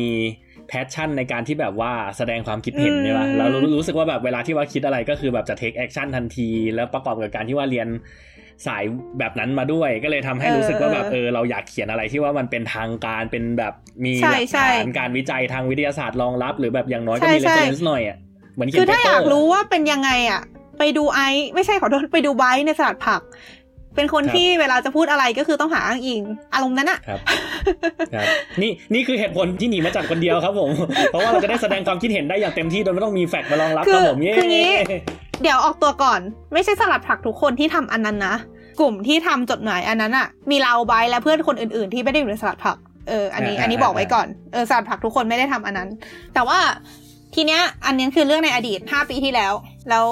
[0.67, 7.87] passion ในการที่แบบว่าแสดงความคิดเห็นอืมใช่ปะแล้วรู้รู้สึกว่าแบบเวลาที่ว่าคิดอะไรก็คือแบบจะ take action ทันที แล้วประกอบกับการที่ว่าเรียน
[8.67, 8.83] สาย
[9.19, 13.73] แบบนั้นมาด้วย ก็เลยทำให้รู้สึกว่าแบบเออเราอยากเขียนอะไรที่ว่ามันเป็นทางการเป็นแบบ
[14.05, 18.17] มีหใช่ลักใช่ฐานการวิจัยทางวิทยาศาสตร์รองรับ หรือแบบอย่างน้อยก็ใช่มี reference ใช่หน่อยอะ
[18.53, 20.41] เหมือนเขียคือนถ้า paper อยากรู้ว่าเป็นยังไงอะ
[20.79, 23.21] ไปดูไอซ์ไม่ใช่ขอโทษไปดูไบร์ทในสลัดผัก
[23.95, 26.21] เป็นคนครับที่เวลาจะพูดอะไรก็คือต้องหาอ้างอิง
[26.53, 27.19] อารมณ์นั้นอะครับ
[28.13, 28.25] ครับ
[28.61, 30.69] นี่นี่คือเหตุผลที่หนีมาจากคนเดียวครับผม
[31.11, 34.73] เพราะว่าเราจะได้แสดงความคิดเห็นได้อย่างเต็มที่โดยไม่ต้องมี fact มารองรับคืคอรับผมเย้คืองี้
[35.41, 36.19] เดี๋ยวออกตัวก่อน
[36.53, 38.35] ไม่ใช่สลัดผักทุกคนที่ทำอันนั้นนะ
[38.79, 42.77] กลุ่มที่ทำจดหมายอันนั้นอะมีเราไบร์ทและเพื่อนคนอื่นๆ ที่ไม่ได้อยู่ในสลัดผัก
[43.09, 45.89] เอออันนี้อันนี้บอกไว้ก่อนเออสลัดผักทุกคนไม่ได้ทำอันนั้น
[46.33, 46.59] แต่ว่า
[47.35, 49.53] ทีเนี้ยอันนี้คือเรื่องในอดีตห้าปีที่แล้ว
[49.89, 50.05] แล้ว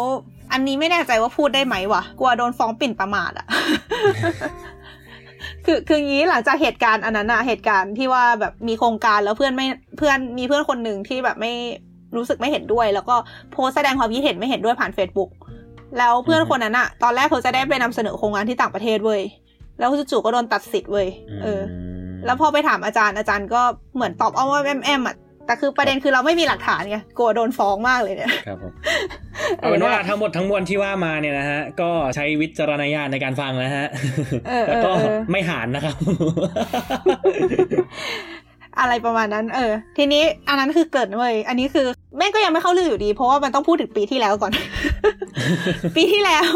[0.51, 3.47] อันนี้ไม่แน่ใจว่าพูดได้ไหมวะกลัวโดนฟ้องปิ่นประมาทอะ
[5.65, 11.53] คือคืองี้หลังจากเหตุการณ์อันนั้นอะเหตุการณ์ที่ว่าแบบมีโครงการแล้วเพื่อนไม่เพื่อนมีเพื่อนคนหนึ่งที่แบบไม่
[12.15, 13.15] รู้สึกไม่เห็นด้วย แล้วก็
[13.51, 15.29] โพสต์แสดงความคิดเห็นไม่เห็นด้วยผ่าน Facebook
[15.97, 19.21] แล้วเพื่อนคนนั้นอะตอนแรกเขาจะได้ไปนำเสนอโครงงานที่ต่างประเทศเว้ย
[19.79, 21.07] แล้วจู่ๆก็โดนตัดสิทธิ์เว้ย
[21.43, 21.63] เออม
[22.25, 23.61] แล้วพอไปถามอาจารย์อาจารย์ก็
[23.95, 25.15] เหมือนตอบเอาว่าแอมแอมอะ
[25.49, 28.73] แต่คือประเด็นคือเราไม่มีหลักฐานไงกลัวโดนฟ้องมากเลยเนี่ยครับผม
[29.57, 33.85] เอาเป็นว่าทั้งหมดทั้งมวลที่ว่ามาเนี่ยนะฮะ ก็ใช้วิจารณญาณในการฟังนะฮะ
[34.47, 35.95] เออแล้วก็เออเออไม่หานนะครับ
[38.79, 44.51] อะไรประมาณนั้น เออ ทีนี้อันนั้นคือเกิดเว้ยอันนี้คือแม่งก็ยังไม่เข้าเรื่องอยู่ดี เพราะว่ามันต้องพูดถึงปีที่แล้วก่อน
[45.95, 46.49] ปีที่แล้ว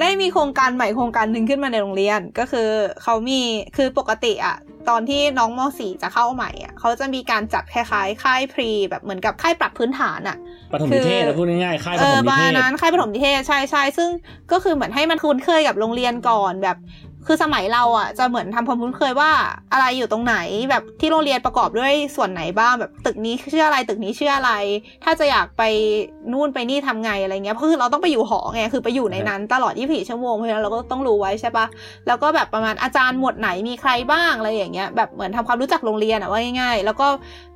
[0.00, 2.68] ได้มีโครงการใหม่โครงการหนึ่งขึ้นมาในโรงเรียน ก็คือ
[3.02, 3.40] เขามี
[3.76, 4.56] คือปกติอะ
[4.88, 10.36] ตอนที่น้องม .4 จะเข้าใหม่อะเขาจะมีการจัดคล้ายๆ ค่ายพรีแบบเหมือนกับค่ายปรับพื้นฐานอะ
[10.72, 14.10] ปฐมนิเทศนะพูดง่ายๆค่ายปเอฐอมนิประเทมาณศนั้นค่ายปฐมนิเทศใช่ใช่ซึ่ง
[14.52, 16.76] ก็คือเหมือนให้มันคุ้นเคยกับโรงเรียนก่อนแบบ
[17.26, 19.30] คือสมัยเราอะจะเหมือนทำความคุ้นเคยว่า
[19.72, 20.36] อะไรอยู่ตรงไหน
[20.70, 24.52] แบบที่โรงเรียนประกอบด้วยส่วนไหนบ้างแบบตึกนี้ชื่ออะไรตึกนี้ชื่ออะไร
[25.04, 25.62] ถ้าจะอยากไป
[26.32, 31.66] นู่นไปนี่ทำไงอะไรเงี้ยเพราะคือเราต้องไปอยู่หอไงคือไปอยู่ในนั้นตลอด24ชั่วโมงเพราะฉะนั้นเราก็ต้องรู้ไว้ใช่ปะ
[32.06, 37.06] แล้วก็แบบประมาณอาจารย์หมวดไหนมีใครบ้างอะไรอย่างเงี้ยแบบเหมือนทำความรู้จักโรงเรียนอะว่าง่ายๆ แล้วก็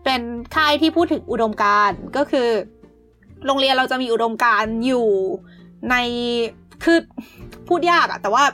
[0.05, 0.20] เป็น
[0.55, 2.48] ค่ายที่พูดถึงอุดมการณ์ก็คือ
[3.46, 5.09] โรงเรียนเราจะมีอุดมการณ์อยู่
[5.90, 5.96] ใน
[6.85, 6.98] คือ
[7.68, 8.44] พูดยากอะแต่ว่า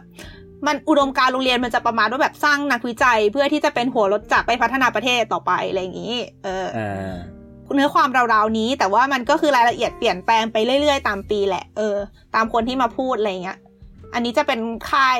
[0.66, 7.14] มันอุดมการโรงเรียนมันจะประมาณว่าแบบสร้างนักวิจัย เพื่อที่จะเป็นหัวรถจักรไปพัฒนาประเทศต่อไปอะไรอย่างนี้ เอออ่า
[7.74, 11.96] เนื้อความราวๆนี้ แต่ว่ามันก็คือรายละเอียดเปลี่ยนแปลงไปเรื่อยๆ ตามปีแหละ เออ
[12.34, 13.58] ตามคนที่มาพูดอะไรเงี้ย
[14.14, 15.18] อันนี้จะเป็นค่าย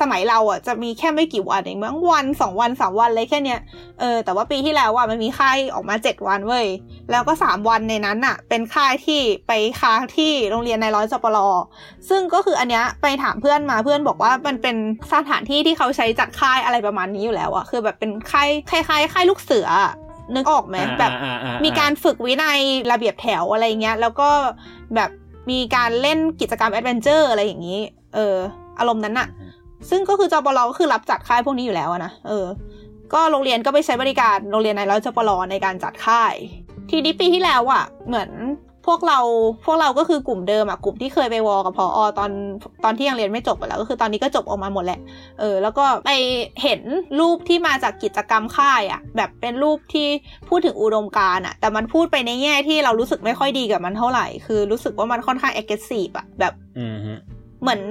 [0.00, 3.60] สมัยเราอะจะมีแค่ไม่กี่วันเองมั้งวันสองวันสามวันเลยแค่เนี้ย
[4.00, 6.66] เออแต่ว่าปีที่แล้วอะมันมีค่ายออกมาเจ็ดวันเว้ย
[7.10, 11.38] แล้วก็สามวันในนั้นอะ เป็นค่ายที่ไปค้างที่โรงเรียนในร้อยจปร
[12.08, 14.76] ซึ่งก็คืออันเนี้ยไปถามเพื่อนมาเพื่อนบอกว่ามันเป็น
[15.12, 19.92] สถานที่ที่เขาใช้จัดค่ายอะไรประมาณนี้อยู่แล้วอะคือแบบเป็นค่ายคล้ายๆค่ายลูกเสืออะ
[20.34, 22.60] นึกออกไหมแบบอ่าอ่าอ่มีการฝึกวินัย
[22.92, 24.30] ระเบียบแถวอะไรเงี้ย แล้วก็
[24.94, 25.10] แบบ
[25.50, 27.80] มีการเล่นกิจกรรม adventure อะไรอย่างนี้
[28.14, 28.36] เออ
[28.78, 29.28] อารมณ์นั้นอะ
[29.90, 32.46] ซึ่งก็คือจปรก็คือรับจัดค่ายพวกนี้อยู่แล้วนะเออ
[33.14, 36.34] ก็โรงเรียนก็ไปใช้บริการโรงเรียนนายร้อยจปรในการจัดค่าย
[36.90, 38.30] ทีนี้ปีที่แล้วอะเหมือน
[38.86, 39.18] พวกเรา
[39.66, 42.30] พวกเราก็คือกลุ่มเดิมอะกลุ่มที่เคยไป war กับผอตอน
[42.84, 45.00] ตอนที่ยังเรียนไม่จบไปแล้วก็คือตอนนี้ก็จบออกมาหมดแหละ
[45.40, 46.10] เออแล้วก็ไป
[46.62, 46.80] เห็น
[47.20, 50.08] รูปที่มาจากกิจกรรมค่ายอะแบบเป็นรูปที่
[50.48, 56.52] พูดถึงอุดมการณ์อะแต่มันพูดไปในแง่ที่เรารู้สึกไม่ค่อยดีกับมันเท่าไหร่ คือรู้สึกว่ามันค่อนข้าง aggressive อะแบบ
[57.64, 57.82] เหมือน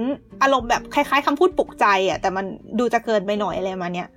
[0.43, 2.45] อารมณ์แบบคล้ายๆคำพูดปลุกใจอะแต่มัน
[2.79, 4.07] ดูจะเกินไปหน่อยอะไรประมาณเนี้ย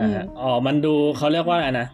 [0.00, 1.86] อ่าฮะอ๋อ มันดูเขาเรียกว่าอะไรนะ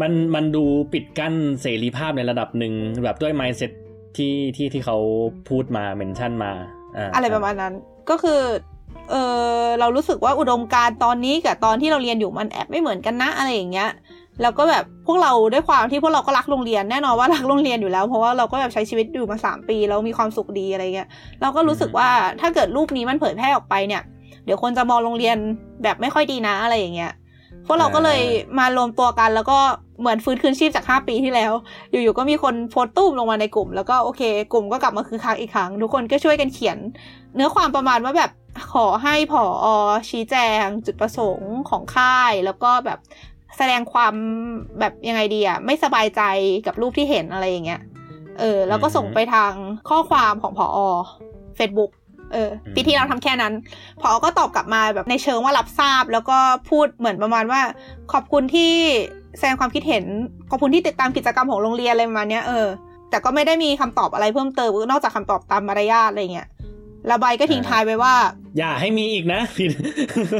[0.00, 2.72] มันมันดูปิดกั้นเสรีภาพในระดับหนึ่ง
[3.04, 3.72] แบบด้วย mindset
[4.16, 4.96] ที่ที่ที่เขา
[5.48, 6.52] พูดมาเมนชั่นมา
[6.96, 7.74] อ่าอะไรประมาณนั้น
[8.10, 8.40] ก็คือ
[9.10, 9.14] เอ
[9.58, 13.90] อเรารู้สึกว่าอุดมการณ์ตอนนี้กับตอนที่เราเรียนอยู่มันแอบไม่เหมือนกันนะอะไรอย่างเงี้ย
[14.42, 21.08] แล้วก็แบบพวกเราด้วยความที่พวกเราก็รักโรงเรียนแน่นอนว่ารักโรงเรียนอยู่แล้ว เพราะว่าเราก็แบบใช้ชีวิตอยู่มาสามปีแล้วมีความสุขดีอะไรเงี้ย
[21.42, 22.08] เราก็รู้สึกว่า
[22.40, 24.02] ถ้าเกิดรูปนี้มันเผยแพร่ออกไปเนี่ย
[24.44, 25.36] เดี๋ยวคนจะมองโรงเรียน
[25.82, 27.12] แบบไม่ค่อยดีนะอะไรอย่างเงี้ย
[27.66, 28.20] พวกเราก็เลย
[28.58, 29.58] มารวมตัวกันแล้วก็
[30.00, 31.52] เหมือนฟื้นคืนชีพจาก 5 ปีที่แล้ว
[31.90, 36.78] อยู่ๆก็มีคนโพสต์ตุ้มลงมาในกลุ่ม แล้วก็โอเค กลุ่มก็กลับมาคือคักอีกครั้ง ทุกคนก็ช่วยกันเขียน
[37.34, 38.30] เนื้อความประมาณว่าแบบ
[38.72, 39.66] ขอให้ผออ
[40.10, 42.98] ชี้แจงจุดประสงค์ของค่าย แล้วก็แบบ
[43.56, 44.14] แสดงความ
[44.80, 46.22] แบบยังไงดีอะไม่สบายใจ
[46.66, 47.80] กับรูปที่เห็นอะไรอย่างเงี้ย
[48.40, 49.52] เออ แล้วก็ส่งไปทาง
[49.88, 50.78] ข้อความของผอ
[51.58, 51.90] Facebook
[52.32, 53.52] เออปีที่เราทำแค่นั้น
[54.00, 56.38] พอก็ตอบกลับมาแบบในเชิงว่ารับทราบ แล้วก็
[56.70, 57.60] พูดเหมือนประมาณว่า
[58.12, 58.72] ขอบคุณที่
[59.38, 60.04] แสดงความคิดเห็น
[60.50, 62.66] ขอบคุณที่ติดตามกิจกรรมของโรงเรียนอะไรประมาณเนี้ยเออ
[63.10, 66.48] แต่ก็ไม่ได้มีคำตอบอะไรเพิ่มเติมนอกจากคำตอบตามมารยาทอะไรเงี้ย
[67.06, 68.14] แล้วใบก็ทิ้งท้ายไปว่า
[68.58, 69.70] อย่าให้มีอีกนะผิด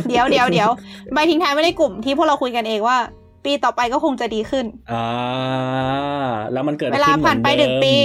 [0.09, 0.71] เดี๋ยวเดี๋ยวเดี๋ยว
[1.13, 2.99] ใบทิ้งท้ายไว้ในกลุ่มที่พวกเราคุยกันเองว่า
[3.45, 5.05] ปีต่อไปก็คงจะดีขึ้นอ่า
[6.53, 7.97] แล้วมันเกิดเวลาขึ้ผ่านไปเมือหนึ่งเดิมปี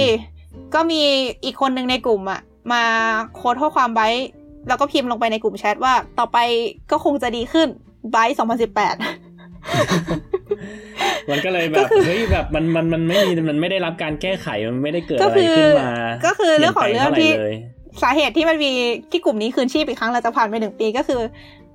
[0.74, 1.02] ก็มี
[1.44, 2.40] อีกคนหนึ่งในกลุ่มอะ
[2.72, 2.82] มา
[3.34, 6.38] โค้ดข้อความไบร์ทแล้วก็พิมพ์ลงไปในกลุ่มแชทว่า ต่อไป
[6.90, 7.68] ก็คงจะดีขึ้น
[8.10, 8.94] ไบร์ทสองพันสิบแปด
[11.30, 15.92] มันก็เลยแบก็บคือเฮ้ยแบบมันมันมันไม่มีมันไม่ได้รับการแก้ไขมันไม่ได้เกิดก็อะไรคือขึ้นมา
[16.26, 17.32] ก็คือเรื่องของเรื่องที่
[17.98, 18.72] ปลี่ยนแปลท่าไหเลยสาเหตุที่มันมี
[19.10, 21.20] ที่กลุ่มนี้คืนชีพอีกครั้งเราจะผ่านไปหนึ่งปีก็คือ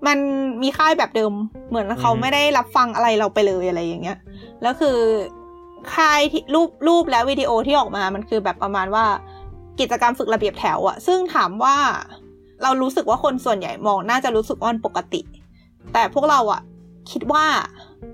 [0.07, 0.17] มัน
[0.61, 1.33] มีค่ายแบบเดิม
[1.69, 4.17] เหมือนเขาไม่ได้รับฟังอะไรเราไปเลยอะไรอย่างเงี้ย
[4.61, 4.97] แล้วคือ
[5.95, 9.05] ค่ายที่รูปรูปและวิดีโอที่ออกมามันคือแบบประมาณว่า
[9.79, 11.75] กิจกรรมฝึกระเบียบแถวอะซึ่งถามว่า
[12.63, 15.21] เรารู้สึกว่าคนส่วนใหญ่มองน่าจะรู้สึกว่ามันปกติ
[15.93, 16.61] แต่พวกเราอะ
[17.11, 17.45] คิดว่า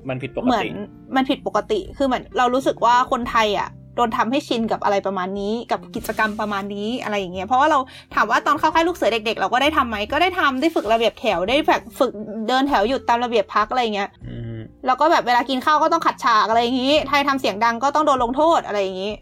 [0.10, 0.70] มันผิดปกเหมือนติ
[1.16, 7.80] มันผิดปกติคือเหมือนเรารู้สึกว่าคนไทยอะ โดนทำให้ชินกับอะไรประมาณนี้ กับกิจกรรมประมาณนี้อะไรอย่างเงี้ยเพราะว่าเรา
[8.16, 12.12] ถามว่าตอนเข้าค่ายลูกเสือเด็ก ๆ เราก็ได้ทำไหมก็ได้ทำได้ฝึกระเบียบแถวได้แบบฝึก
[12.48, 19.14] เดินแถวหยุดตามระเบียบพักอะไรอย่างเงี้ยอืมแล้วก็แบบเวลากินข้าวก็ต้องขัดฉากอะไรอย่างงี้ไทยทำเสียงดังก็ต้องโดนลงโทษอะไรอย่างงี้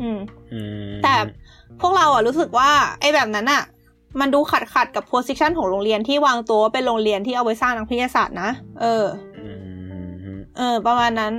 [0.00, 0.18] อืม
[0.52, 1.14] อืมแต่
[1.80, 3.62] พวกเราอะรู้สึกว่าไอ้แบบนั้นอะ
[4.20, 8.50] มันดูขัดขัดกับ position ของโรงเรียนที่วางตัวว่าเป็นโรงเรียนที่เอาไว้สร้างนักวิทยาศาสตร์นะ
[8.80, 9.04] เออ
[9.38, 9.50] อื
[10.34, 11.32] มเออ ประมาณนั้น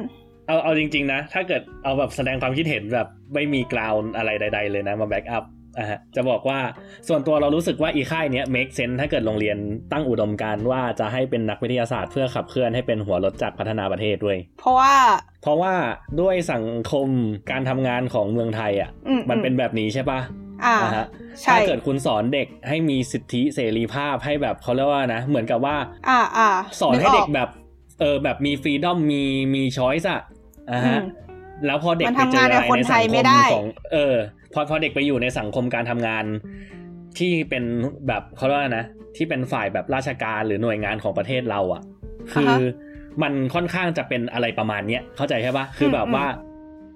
[0.50, 5.44] เอาเอาจริง ๆ นะ ถ้าเกิดเอาแบบแสดงความคิดเห็นแบบไม่มี ground อะไรใด ๆ เลยนะมา back up
[5.78, 6.60] อะฮะจะบอกว่า
[7.08, 9.58] ส่วนตัวเรารู้สึกว่าอีค่ายเนี้ย make sense ถ้าเกิดโรงเรียน
[9.92, 14.94] ตั้งอุดมการณ์ว่าจะให้เป็นนักวิทยาศาสตร์เพื่อขับเคลื่อนให้เป็นหัวรถจักรพัฒนาประเทศด้วย เพราะว่า
[15.42, 15.74] เพราะว่า
[16.22, 17.08] ด้วยสังคม
[17.52, 20.20] การทำงานของเมืองไทยอะอืมมันเป็นแบบนี้ใช่ปะ
[20.66, 21.06] อ่าอ่าฮะ
[21.42, 25.76] ใช่ถ้าเกิดคุณสอนเด็กให้มีสิทธิเสรีภาพให้แบบเขาเรียกว่านะ เหมือนกับว่า
[26.10, 26.50] อ่าอ่า
[26.82, 27.50] สอนให้กเด็กแบบ
[28.00, 29.24] เออแบบมีฟรีดอมมี
[29.56, 30.22] มีช้อยส์อะ
[30.72, 31.04] อ่าฮะอืม
[31.66, 34.16] แล้วพอเด็กมันไปเจอทำงานอะกับไรคนในไทสัยงคไม่มได้ของเออ
[34.54, 36.26] พอพอเด็กไปอยู่ในสังคมการทำงาน
[37.20, 37.64] ที่เป็น
[38.08, 41.82] แบบเขาเรียกว่านะที่เป็นฝ่ายแบบราชการหรือหน่วยงานของประเทศเราอะ
[42.34, 42.58] คือฮะ
[43.24, 46.26] มันค่อนข้างจะเป็นอะไรประมาณเนี้ยเข้าใจใช่ปะคืออมแบบว่า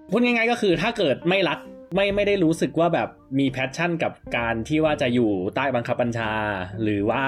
[0.10, 1.60] พูดง่ายๆก็คือถ้าเกิดไม่รัก
[1.96, 3.10] ไม่ไม่ได้รู้สึกว่าแบบ
[3.40, 6.32] มีแพชชั่นกับการที่ว่าจะอยู่ใต้บังคับบัญชา
[6.84, 7.24] หรือว่า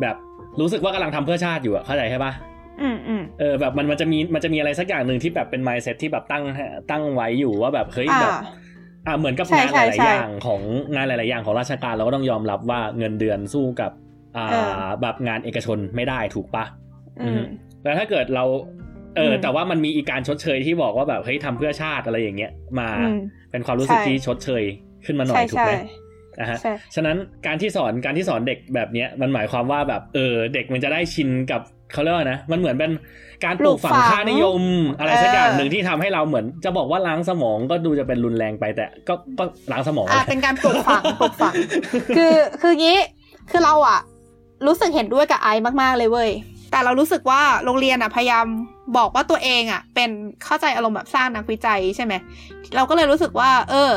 [0.00, 0.16] แบบ
[0.60, 2.51] รู้สึกว่ากำลังทำเพื่อชาติอยู่อะเข้าใจใช่ปะอืมอืม
[3.38, 6.44] เออแบบมันมันจะมีมันจะมีอะไรสักอย่างหนึ่งที่แบบเป็น mindset ที่แบบตั้ง
[6.90, 8.34] ตั้งไว้อยู่ว่าแบบเฮ้ยอ่าแบบ
[9.06, 10.60] อ่าเหมือนกับใช่งานหใช่ลายใช่ๆอย่างของ
[10.94, 13.92] งานหลาย ๆ อย่างของราชการเราก็ต้องยอมรับว่าเงินเดือนสู้กับ
[14.36, 16.64] อ่าเออแบบงานเอกชนไม่ได้ถูกปะ
[17.22, 17.42] อืม
[17.82, 18.44] แล้วถ้าเกิดเรา
[19.16, 23.16] เอออมแต่ว่ามันมีอีกการชดเชยที่บอกว่าแบบเฮ้ยทำเพื่อชาติอะไรอย่างเงี้ยมาอืม
[23.50, 24.64] เป็นความรู้สึกใช่ที่ชดเชย
[25.06, 25.72] ขึ้นมาหน่อใช่ยถูกใช่ไหม
[26.40, 27.16] อะฮะใช่ฉะนั้น
[27.46, 31.60] การที่สอนการที่สอนเด็กแบบเนี้ยมันหมายความว่าแบบเออเด็กมันจะได้ชินกับ
[31.92, 32.92] เขาเรียกว่านะมันเหมือนเป็น
[33.44, 34.62] การปลูกฝังปลูกฝังค่านิยม
[34.98, 41.54] อะไรสักอย่างเออหนึ่งที่ทำให้เราเหมือน จะบอกว่าล้างสมองก็ดูจะเป็นรุนแรงไปแต่ ก็ก็ล้างสมองอ่าแหละเป็นการปลูกฝังปลูกฝัง
[42.16, 42.98] คือคืองี้
[43.50, 44.00] คือเราอะ
[44.66, 46.30] รู้สึกเห็นด้วยกับไอซ์มากๆเลยเว้ย
[46.70, 48.46] แต่เรารู้สึกว่าโรงเรียนอะพยายาม
[48.96, 50.10] บอกว่าตัวเองอะเป็น
[50.44, 52.14] เข้าใจอารมณ์แบบสร้างนักวิจัยใช่ไหม
[52.76, 53.92] เราก็เลยรู้สึกว่า เออ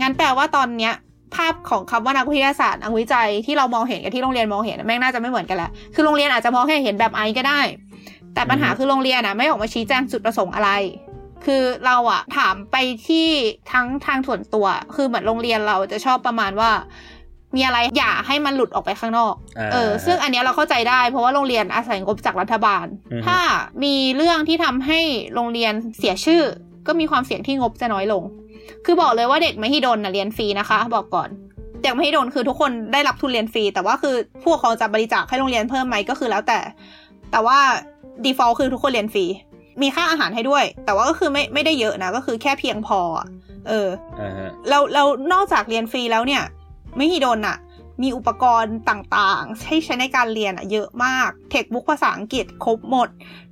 [0.00, 0.94] งั้นแปลว่าตอนเนี้ย
[1.34, 7.60] ภาพของคำว่านักวิทยาศาสตร์นักวิจัยที่เรามองเห็นกับที่โรงเรียนมองเห็นอะแม่งน่าจะไม่เหมือนกันแหละคือโรงเรียนอาจจะมองให้เห็นแบบไอซ์ก็ได้
[8.34, 10.70] แต่ปัญหาคือโรงเรียนอะไม่ออกมาชี้แจงจุดประสงค์อะไร
[11.44, 12.76] คือเราอะถามไป
[13.08, 13.28] ที่
[13.72, 16.70] ทั้งทางส่วนตัว คือเหมือนโรงเรียนเราจะชอบประมาณว่า
[17.56, 23.38] มีอะไรอย่าให้มันหลุดออกไปข้างนอกาเออซึ่งอันเนี้ยเราเข้าใจได้เพราะว่าโรงเรียนอาศัยงบจากรัฐบาลอือฮึถ้า
[23.84, 25.00] มีเรื่องที่ทำให้
[25.34, 26.42] โรงเรียนเสียชื่อ
[26.86, 28.22] ก็มีความเสี่ยงที่งบจะน้อยลง
[28.84, 31.28] คือบอกเลยว่าเด็กมหิดลนะเรียนฟรีนะคะ บอกก่อน
[31.82, 36.58] เด็กมหิดลคือทุกคนได้รับทุนเรียนฟรี แต่ว่าคือผู้ปกครองจะบริจาคให้โรงเรียนเพิ่มไหมก็คือแล้วแต่
[37.32, 37.58] แต่ว่า
[38.24, 39.26] default คือทุกคนเรียนฟรี
[39.82, 43.26] มีค่าอาหารให้ด้วย แต่ว่าก็คือไม่ไม่ได้เยอะนะ ก็คือแค่เพียงพออะ
[43.68, 43.88] เออ
[44.20, 46.42] อ่าฮะเราเรานอกจากเรียนฟรีแล้วเนี่ย
[46.96, 47.56] ไม่ฮิดนอะ
[48.02, 53.08] มีอุปกรณ์ต่างๆให้ใช้ในการเรียนอะเยอะมาก เทคบุ๊กภาษาอังกฤษครบหมด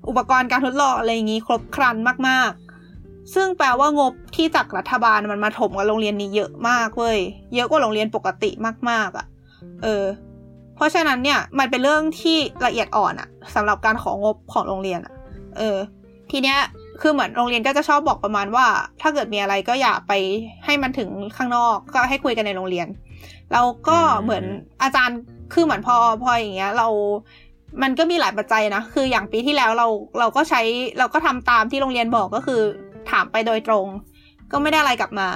[0.09, 1.97] อุปกรณ์การทดลองอะไรอย่างงี้ครบครัน
[2.29, 2.68] มากๆ
[3.35, 7.19] ซึ่งแปลว่างบที่จากรัฐบาลมันมาถมกับโรงเรียนนี้เยอะมากเว้ย
[7.55, 8.51] เยอะกว่าโรงเรียนปกติ
[8.91, 9.27] มากๆอะ
[9.83, 10.05] เออ
[10.77, 15.15] เพราะฉะนั้นเนี่ยมันเป็นเรื่องที่ละเอียดอ่อนอะสำหรับการของงบของโรงเรียนอะ
[15.59, 15.77] เออ
[16.31, 16.59] ทีเนี้ย
[17.01, 18.67] คือเหมือนโรงเรียนก็จะชอบบอกประมาณว่า
[19.01, 20.13] ถ้าเกิดมีอะไรก็อย่าไป
[20.65, 22.89] ให้มันถึงข้างนอกก็ให้คุยกันในโรงเรียน
[23.53, 24.45] แล้วก็เหมือน
[24.83, 25.19] อาจารย์
[25.53, 26.89] คือเหมือนพอพออย่างเงี้ย เรา
[27.83, 29.87] มันก็มีหลายปัจจัยนะ คืออย่างปีที่แล้วเรา
[30.19, 30.61] เราก็ใช้
[30.99, 32.61] เราก็ทำตามที่โรงเรียนบอกก็คือ
[33.11, 33.87] ถามไปโดยตรง
[34.53, 35.29] ก็ไม่ได้อะไรกลับมา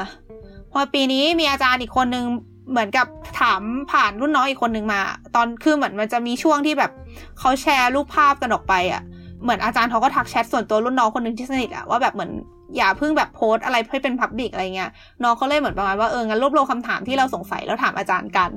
[0.73, 2.25] พอปีนี้มีอาจารย์อีกคนนึง
[2.70, 3.07] เหมือนกับ
[3.41, 3.62] ถาม
[3.93, 5.01] ผ่านรุ่นน้องอีกคนนึงมา
[5.35, 6.93] ตอนคือเหมือนมันจะมีช่วงที่แบบ
[7.39, 9.03] เขาแชร์รูปภาพกันออกไปอะ่ะ
[9.43, 12.33] เหมือนอาจารย์เขาก็ทักแชทส่วนตัวรุ่นน้องคนหนึ่งที่สนิทอะว่าแบบเหมือน
[12.77, 14.91] อย่าเพิ่งแบบโพสอะไรให้เป็นพับบิกอะไรเงี้ย
[15.23, 18.51] น้องเขาเลยเหมือนประมาณว่าเอองั้นรวบรวมคำถามที่เราสงสัยแล้วถามอาจารย์กัน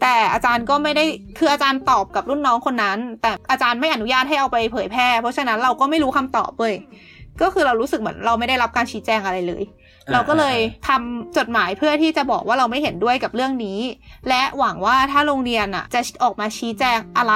[0.00, 1.04] แต่อาจารย์ก็ไม่ได้
[1.38, 6.74] คืออาจารย์ตอบกับรุ่นน้องคนนั้น แต่อาจารย์ไม่อนุญาตให้เอาไปเผยแพร่ เพราะฉะนั้นเราก็ไม่รู้คำตอบเว้ย
[7.42, 9.62] ก็คือเรารู้สึกเหมือนเราไม่ได้รับการชี้แจงอะไรเลย
[10.12, 10.56] เราก็เลย
[10.88, 13.78] ทำจดหมายเพื่อที่จะบอกว่าเราไม่เห็นด้วยกับเรื่องนี้
[14.28, 17.34] และหวังว่าถ้าโรงเรียนอะ จะออกมาชี้แจงอะไร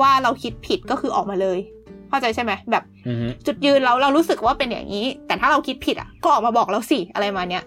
[0.00, 1.58] ว่าเราคิดผิดก็คือออกมาเลย
[2.08, 7.64] เข้าใจใช่ไหมแบบอือฮึจุดยืนเราเรารู้สึกว่าเป็นอย่างนี้ แต่ถ้าเราคิดผิดอะก็ออกมาบอกเราสิอะไรมาเนี้ย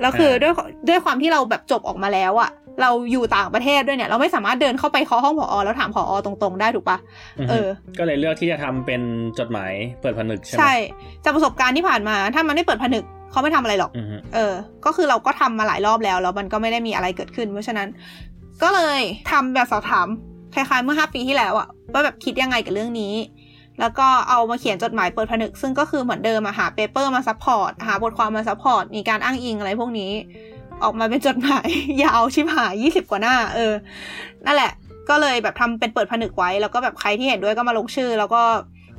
[0.00, 0.52] แล้วคือด้วย
[0.88, 2.50] ด้วยความที่เราแบบจบออกมาแล้วอะ
[2.82, 6.98] เราอยู่ต่างประเทศด้วยเนี่ย เราไม่สามารถเดินเข้าไปเคาะห้องผอแล้วถามผอตรงๆ ได้ถูกปะ
[7.38, 7.66] อือเอฮึอ
[7.98, 9.02] ก็เลยเลือกที่จะทำเป็น
[9.38, 10.74] จดหมายเปิดผนึกใช่ไหมใช่
[11.24, 14.52] จากประสบการณ์ที่ผ่านมา ถ้ามันไม่เปิดผนึกเขาไม่ทำอะไรหรอกอือฮึเออ
[14.84, 17.88] ก็คือเราก็ทำมาหลายรอบแล้วแล้วมันก็ไม่ได้มีอะไรเกิดขึ้น เพราะฉะนั้น
[18.62, 19.00] ก็เลย
[19.30, 20.06] ทำแบบสอบถาม
[20.54, 23.14] คล้ายๆเมื่อห้าปีที่แล้วอะว่าแบบคิดยังไงกับเรื่องนี้
[23.80, 30.12] แล้วก็เอามาเขียนจดหมายเปิดผนึก ซึ่งก็คือเหมือนเดิมอะหา paper มา support หาบทความมา support มีการอ้างอิงอะไรพวกนี้
[30.84, 31.68] ออกมาเป็นจดหมาย
[32.04, 33.72] ยาวชิบหายยี่สิบกว่าหน้า เออ
[34.46, 34.72] นั่นแหละ
[35.08, 38.42] ก็เลยแบบทำเป็นเปิดผนึกไว้ แล้วก็แบบใครที่เห็นด้วยก็มาลงชื่อ แล้วก็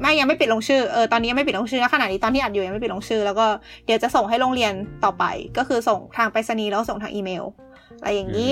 [0.01, 3.45] ไม่ยังไม่ปิดลงชื่อ เออ ตอนนี้ยังไม่ปิดลงชื่อนะขณะนี้ตอนที่อัดอยู่ยังไม่ปิดลงชื่อ แล้วก็
[3.85, 4.73] เดี๋ยวจะส่งให้โรงเรียน
[5.03, 5.23] ต่อไป
[5.57, 7.43] ก็คือส่งทางไปรษณีย์แล้วส่งทางอีเมล
[7.99, 8.51] อะไรอย่างนี้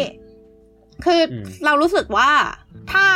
[1.05, 2.29] คืออมเรารู้สึกว่า
[2.91, 3.07] ถ้า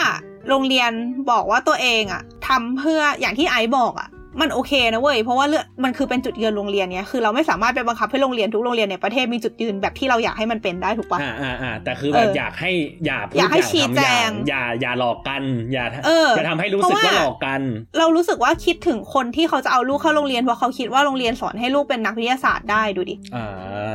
[0.50, 0.92] โรงเรียน
[1.32, 4.10] บอกว่าตัวเองอะทำเพื่ออย่างที่ไอซ์บอกอะ
[4.42, 12.72] มันโอเคนะเว้ยเพราะว่าเรื่องมันคือเป็นจุดยืนโรงเรียนเนี้ยคือเราไม่สามารถไปบังคับให้โรงเรียนทุกโรงเรียนในประเทศมีจุดยืนแบบที่เราอยากให้มันเป็นได้ถูกปะอ่าอ่าอ่าแต่คือแบบเออออยากให้
[13.06, 15.42] อย่าพูดอยากให้ทำชี้แจงอย่าอย่าหลอกกัน
[15.74, 17.62] อย่าเอออย่าทำให้รู้สึกเพราะว่าว่าหลอกกัน
[17.98, 23.44] เรารู้สึกว่าคิดถึงคนที่เขาจะเอาลูกเข้าโรงเรียนเพราะเขาคิดว่าโรงเรียนสอนให้ลูกเป็นนักวิทยาศาสตร์ได้ดูดิอ่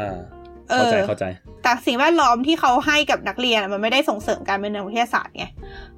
[0.07, 0.09] า
[0.71, 1.25] เอเข้าอใจเข้าใจ
[1.63, 5.45] แต่สิ่งแวดล้อมที่เขาให้กับนักเรียนอะมันไม่ได้ส่งเสริมการเป็นนักวิทยาศาสตร์ไง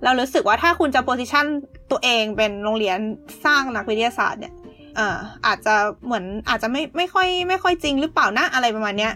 [0.05, 1.47] เรารู้สึกว่าถ้าคุณจะโพสิชัน
[1.91, 2.99] ตัวเองเป็นโรงเรียน
[3.45, 4.53] สร้างนักวิทยาศาสตร์เนี่ย
[4.99, 5.17] อ่า
[5.47, 9.13] อาจจะเหมือนอาจจะไม่ไม่ค่อยไม่ค่อยจริงหรือเปล่านะอะไรประมาณเนี้ย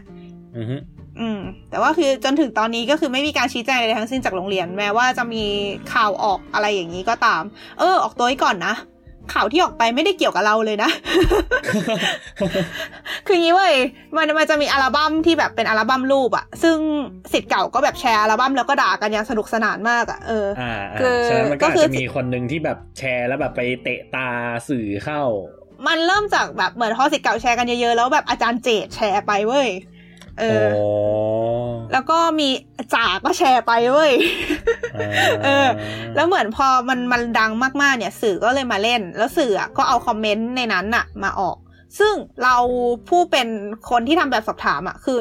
[0.57, 0.77] อือฮึ
[1.21, 1.41] อืม
[1.71, 5.45] แต่ว่าคือจนถึงตอนนี้ก็คือไม่มีการชี้แจงอะไรทั้งสิ้นจากโรงเรียน แม้ว่าจะมี
[5.93, 7.43] ข่าวออกอะไรอย่างนี้ก็ตาม
[7.79, 8.75] เออ ออกตัวไว้ก่อนนะ
[9.33, 10.91] ข่าวที่ออกไปไม่ได้เกี่ยวกับเราเลยนะ
[13.27, 13.75] คืออย่างนี้เว้ย
[14.17, 16.77] มันมันจะมีอัลบั้มที่แบบเป็นอัลบั้มรูปอะซึ่ง
[17.33, 24.29] สิทธิ์เก่าก็แบบแชร์อัลบั้มแล้วก็ด่ากันอย่างสนุกสนานมากอะเอออ่าอ่าคือฉะนั้นมันก็ก็อาจคือจะมีคนหนึ่งที่แบบแชร์แล้วแบบไปเตะตา
[24.69, 25.23] สื่อเข้า
[25.87, 29.69] มันเริ่มจากแบบเหมือนพอสิทธิ์เก่าแชร์กันเยอะๆแล้วแบบอาจารย์เจดแชร์ไปเว้ย
[30.41, 30.87] เอโอ้
[31.63, 32.49] อแล้วก็มี
[32.95, 34.13] จ่าก็แชร์ไปเว้ย
[35.45, 35.67] เออ
[36.15, 37.51] แล้วเหมือนพอมันมันดัง
[37.83, 41.57] มากๆเนี่ย สื่อก็เลยมาเล่น แล้วสื่ออะก็เอาคอมเมนต์ในนั้นอะมาออก
[41.99, 42.57] ซึ่งเรา
[43.09, 43.49] ผู้เป็น
[43.91, 45.19] คนที่ทำแบบสอบถามอะคือ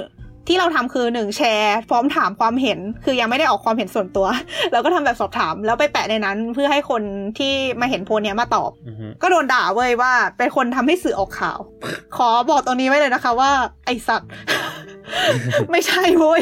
[0.48, 4.28] ที่เราทำคือหนึ่งแชร์พร้อมถามความเห็น คือยังไม่ได้ออกความเห็นส่วนตัว
[4.72, 7.02] แล้วก็ทำแบบสอบถาม แล้วไปแปะในนั้นเพื่อให้คน
[7.38, 11.60] ที่มาเห็นโพสต์เนี้ยมาตอบอือฮึก็โดนด่าเว้ยว่าเป็นคนทำให้สื่อออกข่าว
[12.18, 13.52] ขอบอกตรงนี้ไว้เลยนะคะว่า
[13.86, 14.30] ไอสัตว์
[15.72, 16.42] ไม่ใช่โว้ย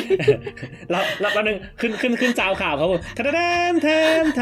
[0.92, 3.40] แล้วแล้วแล้วนึงขึ้นขึ้นขึ้นจาวข่าวเขาบอกทะแด
[3.72, 3.88] นแท
[4.22, 4.42] นแท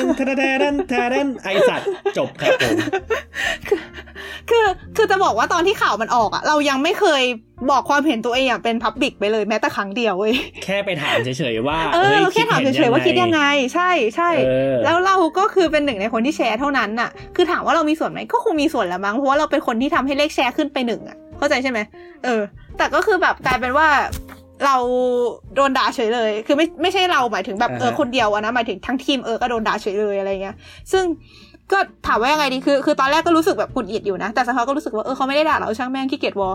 [0.00, 0.94] นทะแดนแท
[1.24, 2.76] นไอสัตว์จบครับผม
[4.50, 7.22] คือคือจะบอกว่าตอนที่ข่าวมันออกอะเรายังไม่เคย
[7.70, 10.34] บอกความเห็นตัวเองอย่างเป็นพับบิกไปเลยแม้แต่ครั้งเดียวเว้ย
[10.64, 13.42] แค่ไปถามเฉยๆว่าเออเราแค่ถามเฉยๆว่าคิดยังไง
[13.74, 21.78] ใช่ใช่เออแล้วเราก็คือเป็นหนึ่งในคนที่แชร์เท่านั้นน่ะ คือถามว่าเรามีส่วนไหมก็คงมีส่วนแหละมั้งเพราะว่าเราเป็นคนที่ทำให้เลขแชร์ขึ้นไปหนึ่งอะ เข้าใจใช่ไหม
[22.24, 22.42] เออ
[22.76, 23.88] แต่ก็คือแบบกลายเป็นว่า
[24.64, 24.76] เรา
[25.54, 30.56] โดนด่าเฉยเลย คือไม่ไม่ใช่เราหมายถึงแบบเอออ่าฮะคนเดียวอะนะหมายถึงทั้งทีมเออก็โดนด่าเฉยเลยอะไรเงี้ย
[30.92, 31.04] ซึ่ง
[31.72, 36.50] ก็ถามว่ายังไงดีคือคือตอนแรกก็รู้สึกแบบกุนอิดอยู่นะ แต่สักพักก็รู้สึกว่าเออเขาไม่ได้ด่าเราช่างแม่งขี้เกียจวอ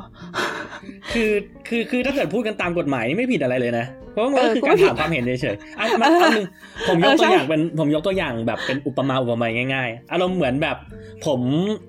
[1.14, 1.32] คือ
[1.68, 6.48] คือคือถ้าเกิดพูดกันตามกฎหมายนี่ไม่ผิดอะไรเลยนะ เพราะว่ามันก็เออคือกูการไม่ผิดถามความเห็นเฉยๆอะมาเอาหนึ่ง
[6.88, 10.78] ผมยกเออตัวใช่อย่างเป็นผมยกตัวอย่างแบบเป็นอุปมาอุปไมยง่าย ๆ อารมณ์เหมือนแบบ
[11.26, 11.40] ผม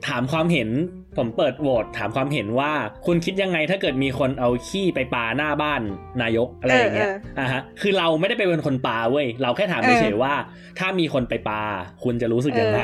[0.09, 0.69] ถามความเห็น
[1.17, 2.73] ผมเปิดโหวตถามความเห็นว่า
[3.07, 5.81] คุณคิดยังไงถ้าเกิดมีคนเอาขี้ไปปาหน้าบ้าน
[6.23, 10.35] นายกอะไรอย่างเงี้ยเออเอออะฮะคือเราไม่ได้ไปเป็นคนปาเว้ยเราแค่ถามเออเฉยๆว่า
[10.79, 11.63] ถ้ามีคนไปปา
[12.05, 12.83] คุณจะรู้สึกยังไง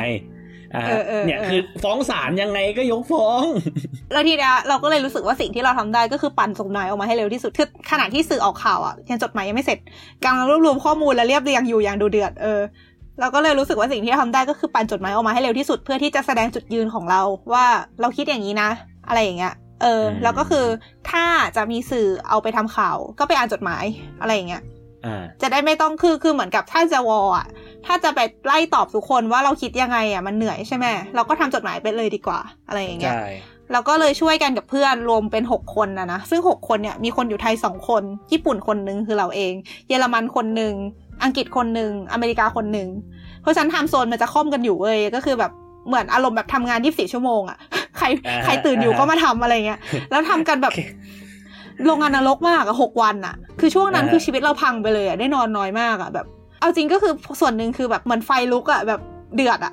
[0.74, 3.42] อะฮะเออเออเนี่ยเออคือฟ้องศาลยังไงก็ยกฟ้อง
[4.12, 9.78] แล้วทีเนี้ยเราก็เลยรู้สึกว่าสิ่งที่เราทำได้ก็คือปั่นจดหมายออกมาให้เร็วที่สุดคือขณะที่สื่อออกข่าวอะยังจดหมายยังไม่เสร็จ
[10.24, 12.60] กำลังรวบรวมข้อมูลและเรียบเรียงอยู่อย่างดูเดือดเออ
[13.20, 17.20] เราก็เลยรู้สึกว่าสิ่งที่เราทำได้ก็คือปั่นจดหมายออกมาให้เร็วที่สุดเพื่อที่จะแสดงจุดยืนของเรา
[17.52, 17.66] ว่า
[18.00, 18.70] เราคิดอย่างนี้นะ
[19.08, 20.66] อะไรอย่างเงี้ยเอออืมแล้วก็คือ
[21.10, 21.24] ถ้า
[21.56, 23.84] จะมีสื่อเอาไปทำข่าว ก็ไปอ่านจดหมาย
[24.20, 24.62] อะไรอย่างเงี้ย
[25.06, 27.46] อ่าจะได้ไม่ต้องคือคือเหมือนกับถ้าจะวอลอะ
[27.86, 33.26] ถ้าจะไปไล่ตอบทุกคนว่าเราคิดยังไงอะมันเหนื่อยใช่ไหมเราก็ทำจดหมายไปเลยดีกว่าอะไรอย่างเงี้ยใช่
[33.72, 38.02] เราก็เลยช่วยกันกับเพื่อนรวมเป็น 6 คนนะนะซึ่ง 6 คนเนี่ยมีคนอยู่ไทย 2 คน
[38.32, 39.52] ญี่ปุ่นคนหนึ่งคือเราเอง
[39.88, 40.74] เยอรมันคนหนึ่ง
[41.24, 42.88] อังกฤษคนหนึ่งอเมริกาคนหนึ่ง
[43.42, 45.52] เพราะฉะนั้นไทม์โซนมันจะค่อมกันอยู่เว้ยก็คือแบบ
[45.88, 47.58] เหมือนอารมณ์แบบทำงาน24ชั่วโมงอะ
[47.98, 50.82] ใครอ่าฮะใครตื่นอยู่อ่าฮะก็มาทำอะไรเงี้ย แล้วทำกันแบบโอเค
[51.86, 56.26] โรงงานนรกมากอะหกวันอะคือช่วงนั้นอ่าฮะคือชีวิตเราพังไปเลยอะได้นอนน้อยมากอะแบบ
[56.60, 59.00] เอาจริงก็คือส่วนหนึ่งคือแบบเหมือนไฟลุกอะแบบ
[59.34, 59.72] เดือดอะ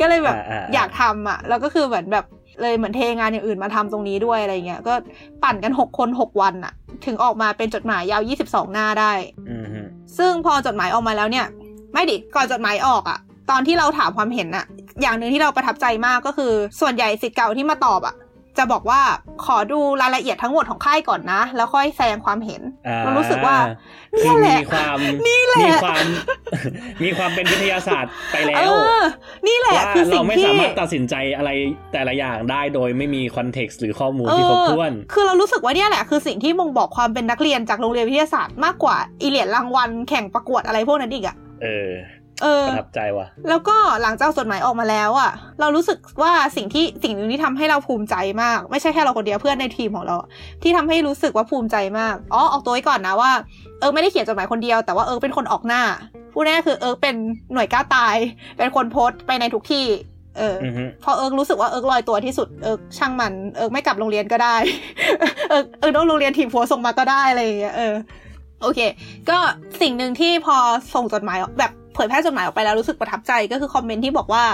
[0.00, 2.24] ก็เลยแบบอ่าอ่าอยากทำอะแล้วก็คือเหมือนแบบ
[2.62, 4.94] เลยเหมือนเทงานอย่างอื่นมาทำตรงนี้ด้วยอะไรเงี้ยก็
[5.42, 6.72] ปั่นกันหกคนหกวันอะ
[7.06, 9.12] ถึงออกมาเป็นจดหมายยาวยี่สิบสองหน้าได้
[9.50, 9.80] อืมฮึ
[10.18, 11.46] ซึ่งพอจดหมายออกมาแล้วเนี่ย
[11.92, 13.18] ไม่ดิก่อนจดหมายออกอะ
[13.50, 14.64] ตอนที่เราถามความเห็นอะ
[15.02, 18.14] อย่างหนึ่งที่เราประทับใจมากก็คือ ส่วนใหญ่สิทธิ์เก่าที่มาตอบอะ
[18.58, 19.00] จะบอกว่า
[19.44, 23.56] ขอดูรายละเอียดทั้งหมดของค่ายก่อนนะ แล้วค่อยแสดงความเห็นอ่าเรารู้สึกว่า
[24.22, 26.04] คืเนี่อยแหละมีความนี่แหละมีความ
[27.04, 29.02] มีความเป็นวิทยาศาสตร์ไปแล้เอวอ
[29.46, 31.50] นี่แหละว่าคือสิ่เรางไม่ที่สามารถตัดสินใจอะไร
[31.92, 41.90] แต่ละอย่างได้โดยไม่มีคอนเท็กซ์หรือข้อมูลที่ครบถ้วนเออคือเรารู้สึกว่าเนี่ยแหละคือสิ่งที่บ่งบอกความเป็นนักเรียนจากโรงเรียนวิทยาศาสตร์มากกว่าอีเหรียญรางวัลแข่งประกวดอะไรพวกนั้นอีกอะเออ
[42.42, 45.30] เออประทับใจว่ะ แล้วก็หลังจากจดหมายออกมาแล้วอะ
[45.60, 50.16] เรารู้สึกว่าสิ่งที่สิ่งหนึ่งที่ทำให้เราภูมิใจมาก ไม่ใช่แค่เราคนเดียวเพื่อนในทีมของเรา
[50.62, 53.32] ที่ทำให้รู้สึกว่าภูมิใจมากอ๋อออกตัวไว้ก่อนนะว่า
[53.80, 55.82] เออไม่ได้เขียนจดหมายคนเดียวแต่ว่าเออเป็นคนออกหน้า
[56.32, 57.14] พูดง่ายๆคือเออเป็น
[57.52, 58.16] หน่วยกล้าตาย
[58.58, 59.86] เป็นคนโพสต์ไปในทุกที่
[60.38, 64.56] เออออือฮึพอเอิร์กรู้สึกว่าเอิร์กลอยตัวที่สุดเอิร์กช่างมันเอิร์กไม่กลับโรงเรียนก็ได้
[65.48, 67.94] เอิร์กเอิร์กต้องโรงเรียนทีมโพสต์ส่งมาก็ได้อะไรอย่างเงี้ยเออ
[68.62, 68.80] โอเค
[69.30, 69.38] ก็
[69.80, 70.56] สิ่งหนึ่งที่พอ
[70.94, 74.44] ส่งจดหมายออกแบบ เผยแพร่จดหมายออกไปแล้วรู้สึกประทับใจก็คือคอมเมนต์ที่บอกว่า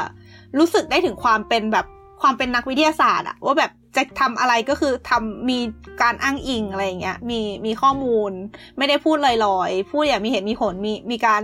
[0.58, 1.86] รู้สึกได้ถึงความเป็นแบบ
[2.20, 5.58] ความเป็นนักวิทยาศาสตร์อะว่าแบบจะทำอะไรก็คือทำมี
[6.02, 8.32] การอ้างอิงอะไรอย่างเงี้ยมีมีข้อมูล
[8.78, 9.28] ไม่ได้พูดล
[9.58, 11.42] อยๆ พูดอย่างมีเหตุมีผลมีมีการ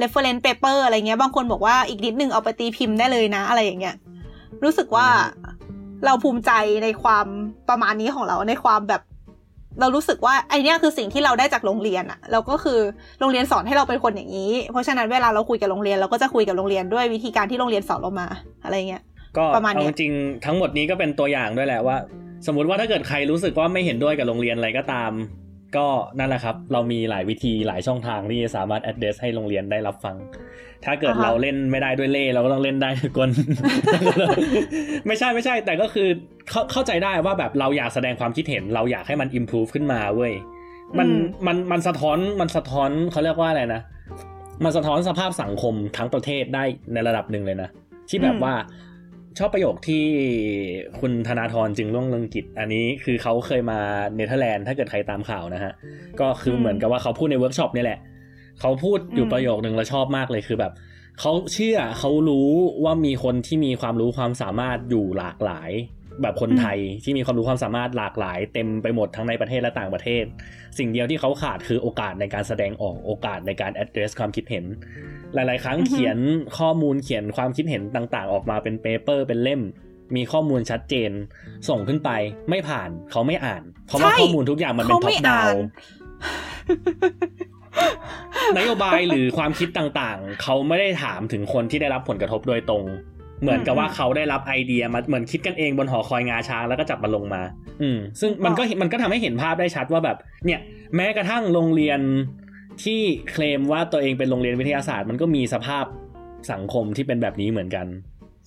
[0.00, 3.96] reference paper อะไรเงี้ย บางคนบอกว่าอีกนิดนึงเอาไปตีพิมพ์ได้เลยนะ อะไรอย่างเงี้ย
[4.64, 5.08] รู้สึกว่า
[6.04, 6.50] เราภูมิใจ
[6.84, 7.26] ในความ
[7.68, 9.02] ประมาณนี้ของเราในความแบบ
[9.80, 12.80] เรารู้สึกว่าไอเนี้ยคือสิ่งที่เราได้จากโรงเรียนอะแล้วก็คือ
[13.20, 18.26] โรงเรียนสอนให้เราเป็นคนอย่างนี้ เพราะฉะนั้นเวลาเราคุยกับโรงเรียนเราก็จะคุยกับโรงเรียนด้วยวิธีการที่โรงเรียนสอนเรามา
[18.64, 19.02] อะไรเงี้ย
[19.38, 21.96] ก็ประมาณเนี้เอายจริงๆทั้งหมดนี้ก็เป็นตัวอย่างด้วยแหละว่า
[22.46, 25.12] สมมติว่าถ้าเกิดใครรู้สึกว่าไม่เห็นด้วยกับโรงเรียนอะไรก็ตาม
[25.76, 25.86] ก็
[26.18, 30.16] นั่นแหละครับ เรามีหลายวิธีหลายช่องทางที่จะสามารถ address ให้โรงเรียนได้รับฟัง
[30.84, 33.30] ถ้าเกิดอ่าฮะเราเล่นไม่ได้ด้วยเล่ห์เราก็ต้องเล่นได้ด้วยกล
[35.06, 36.08] ไม่ใช่ไม่ใช่ แต่ก็คือ
[36.50, 40.32] เข้าเข้าใจได้ว่าแบบเราอยากแสดงความคิดเห็น เราอยากให้มัน improve ขึ้นมาเว้ย
[40.98, 43.82] มันอืมมันมันสะท้อนมันสะท้อนเขาเรียกว่าอะไรนะ
[44.64, 47.68] มันสะท้อนสภาพสังคมทั้งประเทศได้ในระดับหนึ่งเลยนะ
[48.08, 48.54] ที่แบบว่า
[49.38, 50.04] ชอบประโยคที่
[51.00, 53.78] คุณธนาธรจึงรุ่งเรืองกิจ อันนี้คือเขาเคยมา
[54.16, 55.72] เนเธอร์แลนด์ถ้าเกิดใครตามข่าวนะฮะ
[56.20, 57.98] ก็คือเหมือนกับว่าเขาพูดในเวิร์กช็อปนี่แหละ
[58.60, 60.72] เขาพูดอยู่อืมประโยคหนึ่งแล้วชอบมากเลยคือแบบ
[61.20, 62.50] เขาเชื่อเขารู้
[62.84, 65.70] ว่ามีคนที่มีความรู้ความสามารถอยู่หลากหลาย
[66.22, 70.24] แบบคนไทยที่มีความรู้ความสามารถหลากหลาย เต็มไปหมดทั้งในประเทศและต่างประเทศ
[70.78, 74.64] สิ่งเดียวที่เขาขาดคือโอกาสในการแสดงออกโอกาสในการ address ความคิดเห็น
[75.34, 76.18] หลาย ๆ ครั้งอือฮึเขียน
[76.58, 79.60] ข้อมูลเขียนความคิดเห็นต่างๆ ออกมาเป็นเปเปอร์เป็นเล่ม
[80.16, 81.10] มีข้อมูลชัดเจน
[81.68, 82.10] ส่งขึ้นไป
[82.50, 85.40] ไม่ผ่านเขาไม่อ่าน เพราะว่าใช่ข้อมูลทุกอย่างมันเป็นเขาท็อไม่ปดา
[86.24, 87.45] อ่า
[88.56, 92.84] นนโยบายหรือความคิดต่างๆ เขาไม่ได้ถามถึงคนที่ได้รับผลกระทบโดยตรง
[93.42, 97.42] เหมือนกับว่าเขาได้รับไอเดียมาเหมือนคิดกันเองบนหอคอยงาช้างแล้วก็จับมาลงมา
[97.82, 100.60] อืม ซึ่งมันก็มันก็ทำให้เห็นภาพได้ชัดว่าแบบ เนี่ย
[100.96, 102.00] แม้กระทั่งโรงเรียน
[102.84, 103.00] ที่
[103.30, 105.84] เคลมว่าตัวเองเป็นโรงเรียนวิทยาศาสตร์ มันก็มีสภาพ
[106.52, 107.86] สังคมที่เป็นแบบนี้เหมือนกัน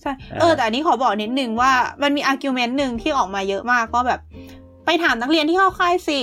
[0.02, 1.72] ใช่อ่าเออแต่อันนี้ขอบอกนิดนึงว่า
[2.02, 4.20] มันมี argument หนึ่งที่ออกมาเยอะมากก็แบบ
[4.84, 6.20] ไปถามนักเรียนที่เข้าค่ายสิ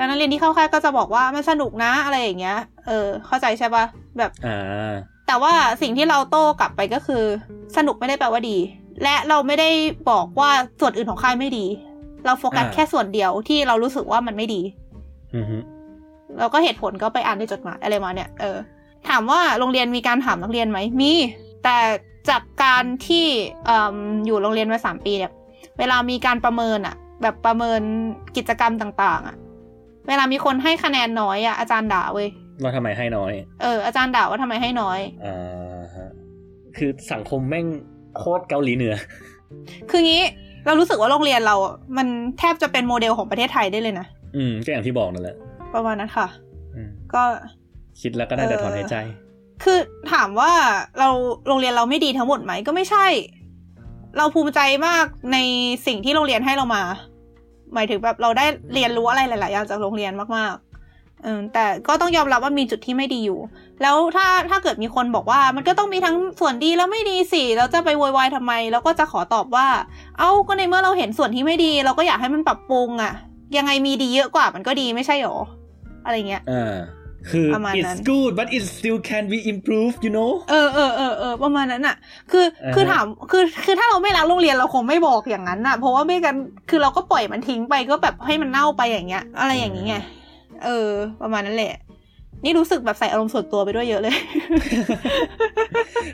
[0.00, 3.84] แล้วนักเรียนที่เข้าค่ายก็จะบอกว่ามันสนุกนะอะไรอย่างเงี้ย เออ เข้าใจใช่ปะ
[4.18, 4.92] แบบอ่า
[5.26, 7.22] แต่ว่าสิ่งที่เราโต้กลับไปก็คือ
[7.76, 8.56] สนุกไม่ได้แปลว่าดี
[9.02, 9.70] และเราไม่ได้
[10.10, 11.66] บอกว่าส่วนอื่นของค่ายไม่ดี
[12.24, 14.62] เราโฟกัสอ่าแค่ส่วนเดียวที่เรารู้สึกว่ามันไม่ดี
[15.34, 15.56] อือฮึ
[16.38, 18.56] แล้วก็เหตุผลก็ไปอ่านในจดหมายอะไรมาเนี่ยเออ
[19.08, 21.12] ถามว่าโรงเรียนมีการถามนักเรียนไหมมี
[21.64, 21.78] แต่
[22.30, 23.26] จากการที่
[23.66, 23.96] เอม
[24.26, 25.32] อยู่โรงเรียนมาสามปีเนี่ย
[25.78, 27.80] เวลามีการประเมินอะแบบประเมิน
[28.36, 29.36] กิจกรรมต่าง ๆอะ
[30.08, 32.28] เวลามีคนให้คะแนนน้อยอะอาจารย์ด่าเว้ย
[32.62, 33.32] ว่าทำไมให้น้อย
[33.62, 36.08] เอออาจารย์ด่าว่าทำไมให้น้อยอ่าฮะ
[36.76, 37.66] คือสังคมแม่ง
[38.16, 38.94] โคตรเกาหลีเหนือ
[39.90, 40.22] คืองี้
[40.66, 42.06] เรารู้สึกว่าโรงเรียนเราอะมัน
[42.38, 45.36] แทบจะเป็นโมเดลของประเทศไทยได้เลยนะ อืมก็อย่างที่บอกนั่นแหละ
[45.74, 46.26] ประมาณนั้นค่ะ
[46.74, 47.22] อืมก็
[48.00, 48.96] คิดแล้วก็ได้แต่ถอนหายใจ
[49.64, 49.78] คือ
[50.12, 50.52] ถามว่า
[50.98, 51.08] เรา
[51.46, 53.06] โรงเรียนเราไม่ดีทั้งหมดไหมก็ไม่ใช่
[54.18, 55.38] เราภูมิใจมากใน
[55.86, 56.82] สิ่งที่โรงเรียนให้เรามา
[57.74, 63.38] หมายถึงแบบเราได้เรียนรู้อะไรหลาย ๆ อย่างจากโรงเรียนมากๆเออแต่ก็ต้องยอมรับว่ามีจุดที่ไม่ดีอยู่
[63.82, 69.68] แล้วถ้าถ้าเกิดมีคนบอกว่ามันก็ต้องมีทั้งส่วนดีแล้วไม่ดีสิเราจะไปโวยวายทำไมแล้วก็จะขอตอบว่า
[70.18, 73.12] เอ้าก็ในเมื่อเราเห็นส่วนที่ไม่ดี เราก็อยากให้มันปรับปรุงอะ
[73.56, 75.36] ยังไงมีดีเยอะกว่ามันก็ดีไม่ใช่หรอ
[76.04, 76.74] อะไรเงี้ยออ
[77.30, 81.96] คือประมาณ it's นั้น good but it still can be improved you know เออเออเออเออประมาณนั้นอะ
[82.30, 86.36] คืออ่าฮะคือถามคือคือถ้าเราไม่รักโรงเรียนเราคงไม่บอกอย่างนั้นอะเพราะว่าไม่กัน
[86.70, 89.96] คือเราก็ปล่อยมันทิ้งไปก็แบบให้มันเน่าไปอย่างเงี้ย อะไรอย่างนี้ไง
[90.64, 90.90] เออ
[91.22, 91.74] ประมาณนั้นแหละ
[92.44, 94.16] นี่รู้สึกแบบใส่อารมณ์ส่วนตัวไปด้วยเยอะเลย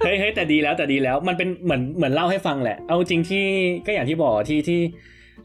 [0.04, 3.44] เฮ้ยเฮ้ยแต่ดีแล้วแต่ดีแล้วมันเป็นเหมือนเหมือนเล่าให้ฟังแหละ เอาจริงที่
[3.86, 4.80] ก็อย่างที่บอกที่ที่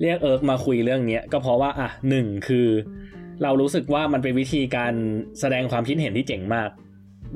[0.02, 2.68] เรียกเอิร์กมาคุยเรื่องเนี้ยก็เพราะว่าอะหนึ่งคือ
[3.44, 4.94] เรารู้สึกว่ามันเป็นวิธีการ
[5.40, 6.70] แสดงความคิดเห็นที่เจ๋งมาก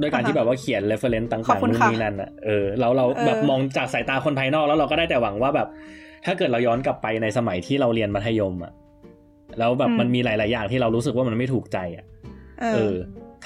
[0.02, 5.68] ด้วยการอ่าฮะที่แบบว่าเขียน reference ต่างขอบๆคุณนู่นค่ะนี่นั่นอะเออเราเราเออแบบมองจากสายตาคนภายนอกแล้วเราก็ได้แต่หวังว่าแบบ
[6.26, 8.74] ถ้าเกิดเราย้อนกลับไปในสมัยที่เราเรียนมัธยมอะ
[9.60, 12.06] แล้วแบบมันมีหลาย ๆ อย่างที่เรารู้สึกว่ามันไม่ถูกใจอะ
[12.62, 12.96] เอเอออ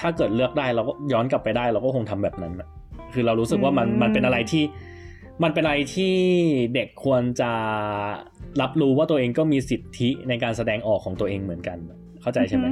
[0.00, 2.68] ถ้าเกิดเลือกได้เราก็ย้อนกลับไปได้ เราก็คงทำแบบนั้นอะ
[3.12, 4.64] คือเรารู้สึกว่ามันอืมมันเป็นอะไรที่
[5.42, 6.14] มันเป็นอะไรที่
[6.74, 7.52] เด็กควรจะ
[8.60, 11.78] รับรู้ว่าตัวเองก็มีสิทธิในการแสดงออกของตัวเองเหมือนกัน
[12.22, 12.66] เข้าใจใช่ไหม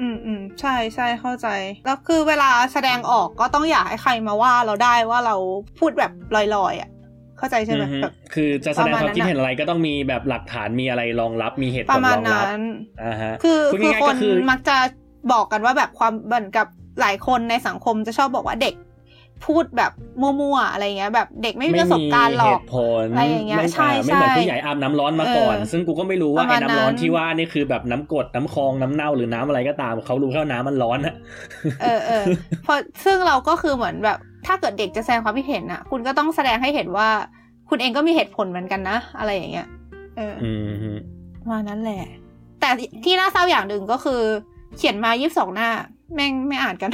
[0.00, 1.48] อืมอืมใช่ใช่เข้าใจ
[1.86, 5.36] แล้วคือเวลาแสดงออกก็ต้องอยากให้ใครมาว่าเราได้ว่าเรา
[5.78, 6.90] พูดแบบลอยๆอะ
[7.38, 12.62] เข้าใจใช่ไหมอือฮึแบบคือจะแสดงประมาณความคิดนั้นอะเห็นอะไรก็ต้องมีแบบหลักฐานมีอะไรรองรับมีเหตุผปลระมาณรองรับนั้น
[13.04, 14.76] อ่าฮะคือพูดคือง่ายคๆก็นคือมักจะ
[15.32, 16.66] บอกกันว่าแบบความเหมือนกับ
[17.00, 18.74] หลายคนในสังคมจะชอบบอกว่าเด็ก
[19.44, 31.14] พูดแบบมั่วๆอะไรเงี้ยแบบเด็กไม่มีประสบการณ์หรเหอกตุผลอะไรอย่างเงี้ยไม่ใช่อ่าไม่เหมือนใช่ผู้ใหญ่อาบน้ำร้อนมาก่อนเออซึ่งกูก็ไม่รู้ว่าประไอ้มาณน้ำร้อนนั้นที่ว่านี่คือแบบน้ำกรดน้ำคลองน้ำเน่าหรือน้ำอะไรก็ตามเขารู้แค่ว่าน้ำมันร้อนอะ
[31.82, 32.24] เออเออ
[32.64, 37.08] เพราะซึ่งเราก็คือเหมือนแบบถ้าเกิดเด็กจะแสดงความคิดเห็นอะคุณก็ต้องแสดงให้เห็นว่า
[37.70, 39.68] คุณเองก็มีเหตุผลเหมือนกันนะ อะไรอย่างเงี้ย
[40.16, 40.92] เอออืมฮึ
[41.48, 42.02] ว่านั้นแหละ
[42.60, 42.68] แต่
[43.04, 44.20] ที่น่าเศร้าอย่างหนึ่งก็คือ
[44.76, 45.70] เขียนมายี่สิบสองหน้า
[46.14, 46.90] แม่งไม่อ่านกัน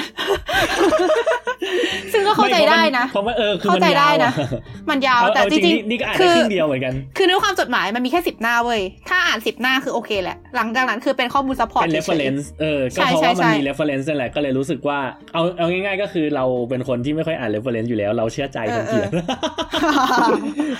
[2.13, 4.49] ซึ่งก็เข้าใจได้นะเพราะว่าเออคือเข้ามันใจได้ยาวนะอะ
[4.91, 14.99] มันยาวเอาแต่เอาจจริงริงนี่นี่ก็อ่านคืได้อครึ่งเดียวเหมือนกัน คือเนื้อความจดหมายมันมีแค่สิบหน้าเว้ย ถ้าอ่านสิบหน้าคือโอเคแหละ หลังจากนั้นคือเป็นข้อมูล support เป็นเฉย reference เออ ก็ใช่เพราะว่ามันใช่มี reference นั่นแหละก็เลยรู้สึกว่า
[15.35, 19.11] เอาเอาง่ายๆก็คือเราเป็นคนที่ไม่ค่อยอ่าน reference อยู่แล้ว เราเชื่อใจคนเขียน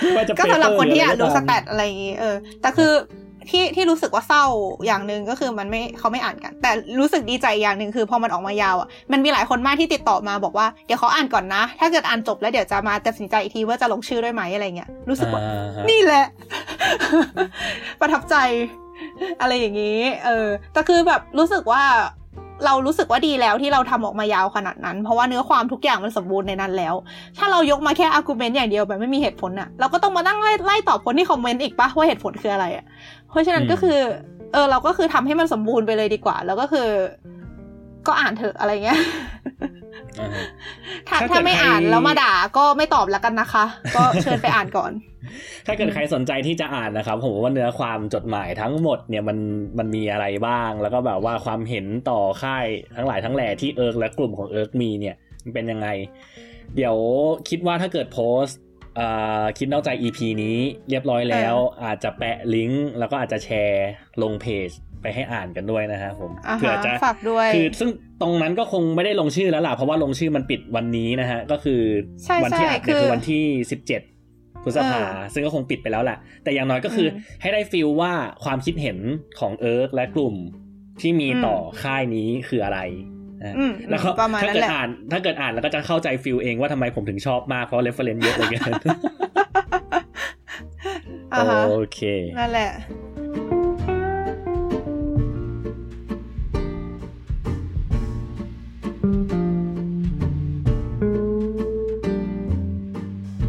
[0.01, 2.91] ไม่ว่าจะๆก็สำหรับคนที่อ่าน paper ดูหสอะไรแตก็ทอะไรอย่างงี้เออ แต่คือ
[3.49, 4.45] ที่ที่รู้สึกว่าเศร้า
[4.85, 16.25] อย่างหนึ่งก็คือมันไม่เขาไม่อ่านกัน แต่รู้สึกดีใจอย่างหนึ่งคือพอมันออกมายาวอะมันมีหลายคนมากที่ติดต่อมาบอกว่าเดี๋ยวเขาอ่านก่อนนะ ถ้าเกิดอ่านจบแล้วเดี๋ยวจะมาตัดสินใจอีกทีว่าจะลงชื่อด้วยไหมอะไรเงี้ยรู้สึกว่าอ่าฮะนี่แหละ
[17.99, 18.35] ประทับใจ
[19.41, 21.83] อะไรอย่างนี้ เออแต่คือแบบรู้สึกว่า
[22.65, 26.95] เรารู้สึกว่าดีแล้วที่เราทำออกมายาวขนาดนั้น เพราะว่าเนื้อความทุกอย่างมันสมบูรณ์ในนั้นแล้ว
[27.37, 32.85] ถ้าเรายกมาแค่ argument อย่างเดียวแบบไม่มีเหตุผลอะเราก็ต้องมานั่งไล่ไล่ตอบคนที่คอมเมนต์อีกปะว่าเหตุผลคืออะไรอะ
[33.31, 33.99] เพราะฉะนั้นก็คือ
[34.53, 36.87] เออ เราก็คือทำให้มันสมบูรณ์ไปเลยดีกว่า แล้วก็คือ
[38.07, 38.99] ก็อ่านเถอะอะไรเงี้ย
[40.19, 40.45] อ่าฮะ
[41.07, 43.65] ถ้าถ้าเกิดถ้าไม่อ่านใครแล้วมาด่าก็ไม่ตอบแล้วกันนะคะ
[43.95, 44.91] ก็เชิญไปอ่านก่อน
[45.65, 49.37] ถ้าเกิดใครสนใจที่จะอ่านนะครับ ผมว่าเนื้อความจดหมายทั้งหมดเนี่ยมัน
[49.77, 52.65] มันมีอะไรบ้าง แล้วก็แบบว่าความเห็นต่อค่าย
[52.95, 55.87] ทั้งหลายทั้งแหล่ที่เอิร์กและกลุ่มของเอิร์กมีเนี่ยมันเป็นยังไง
[56.75, 56.95] เดี๋ยว
[57.49, 58.59] คิดว่าถ้าเกิดโพสต์
[59.57, 60.57] คิดนอกใจ EP นี้
[60.89, 63.89] เรียบร้อยแล้ว อาจจะแปะลิงก์แล้วก็อาจจะแชร์
[64.21, 64.69] ลงเพจ
[65.01, 67.89] ไปให้อ่านกันด้วยนะฮะผมอ่าเผื่อฮะจะฝากด้วยคือซึ่ง
[68.21, 71.81] ตรงนั้นก็คงไม่ได้ลงชื่อแล้วล่ะเพราะว่าลงชื่อมันปิดวันนี้นะฮะก็คือ
[72.25, 74.01] ใช่วัที่ใช่อัดเนี่ยคือคือวันที่สิบเจ็ด
[74.63, 78.13] พฤษภาเออซึ่งก็คงปิดไปแล้วแหละแต่อย่างน้อยก็คืออมให้ได้ feel ว่า
[78.43, 78.97] ความคิดเห็น
[79.39, 80.35] ของเอิร์กและกลุ่ม
[81.01, 83.10] ที่มีต่ออค่ายนี้คืออะไรนะอืม
[83.89, 88.71] แล้วก็ประมาณถ้านั้นเกิดแหละอ่าน ถ้าเกิดอ่านแล้วก็จะเข้าใจ feel เองว่าทำไมผมถึงชอบมากเพราะ reference เยอะเหลือเกิน
[91.33, 91.99] อ่าฮะโอเค
[92.37, 92.71] นั่นแหละ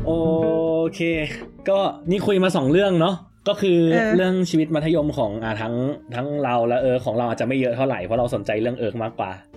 [0.06, 0.12] โอ
[0.94, 1.00] เค
[1.68, 1.78] ก็
[2.10, 3.14] นี่คุยมาสองเรื่องเนาะ
[3.48, 5.74] ก็คือเออเรื่องชีวิตมัธยมของอ่าทั้ง
[6.14, 9.51] ทั้งเราและเอิร์กของเราอาจจะไม่เยอะเท่าไหร่เพราะเราสนใจเรื่องเอิร์กมากกว่าอะ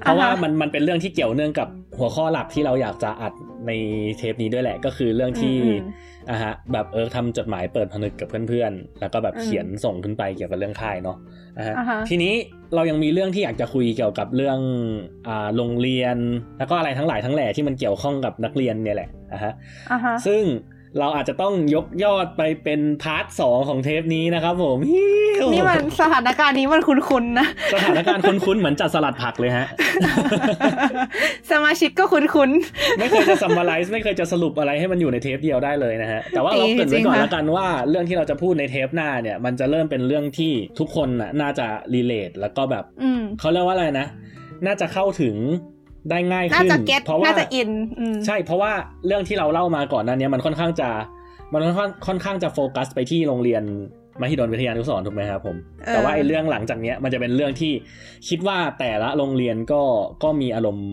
[0.00, 1.68] เพราะว่ามันมันเป็นเรื่องที่เกี่ยวเนื่องกับ
[1.98, 3.32] หัวข้อหลักที่เราอยากจะอัด
[3.66, 3.72] ใน
[4.18, 11.16] เทปนี้ด้วยแหละ ก็คือเรื่องที่อืมอะฮะแบบเอิร์กทำจดหมายเปิดผนึกกับเพื่อนๆ แล้วก็แบบอืมเขียนส่งขึ้นไปเกี่ยวกับเรื่องค่ายเนาะ
[11.58, 12.32] อะฮะอ่าฮะทีนี้
[12.74, 14.58] เรายังมีเรื่องที่อยากจะคุยเกี่ยวกับเรื่อง
[15.28, 16.16] อ่าโรงเรียน
[16.58, 19.52] แล้วก็อะไรทั้งหลายทั้งแหล่ที่มันเกี่ยวข้องกับนักเรียนเนี่ยแหละอะฮะ
[19.92, 20.42] อ่าฮะซึ่ง
[20.98, 25.06] เราอาจจะต้องยกยอดไปเป็น part สองของเทปนี้นะครับผมฮิ
[25.44, 29.66] วนี่มันสถานการณ์นี้มันคุ้นๆนะ สถานการณ์คุ้นๆเหมือนจัดสลัดผักเลยฮะ
[31.50, 32.50] สมาชิกก็คุ้น
[32.98, 44.06] ไม่เคยจะ summarize ไม่เคยจะสรุปอะไรให้มันอยู่ในเทปเดียวได้เลยนะฮะ แต่ว่าเราเกริ่นไว้ก่อนจริงๆแล้วกันว่าเรื่องที่เราจะพูดในเทปหน้าเนี่ย มันจะเริ่มเป็นเรื่องที่ทุกคนน่ะน่าจะ relate แล้วก็แบบๆอืมเขาเรียกว่าอะไรนะ
[44.66, 45.36] น่าจะเข้าถึง
[46.10, 47.70] ได้ง่ายน่าขึ้นจะเก็ตเพราะว่าน่าจะอิน
[48.00, 48.72] อืมใช่เพราะว่า
[49.06, 50.88] เรื่องที่เราเล่ามาก่อนหนั้นเนี้ยมันค่อนข้างจะ
[51.52, 53.62] มันค่อนข้างค่อนข้างจะโฟกัสไปที่โรงเรียน
[54.20, 57.72] มหิดลวิทยานุสรณ์ถูกไหมครับผมเออแต่ว่าไอ้เรื่องหลังจากเนี้ยมันจะเป็นเรื่องที่
[58.28, 59.82] คิดว่าแต่ละโรงเรียนก็
[60.22, 60.88] ก็มีอารมณ์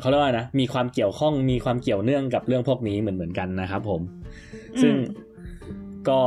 [0.00, 4.00] เขาเรียกว่านะมีความเกี่ยวข้องมีความเกี่ยวเนื่องกับเรื่องพวกนี้เหมือนเหมือนกันนะครับผม
[4.82, 4.94] ซึ่ง
[6.08, 6.20] ก็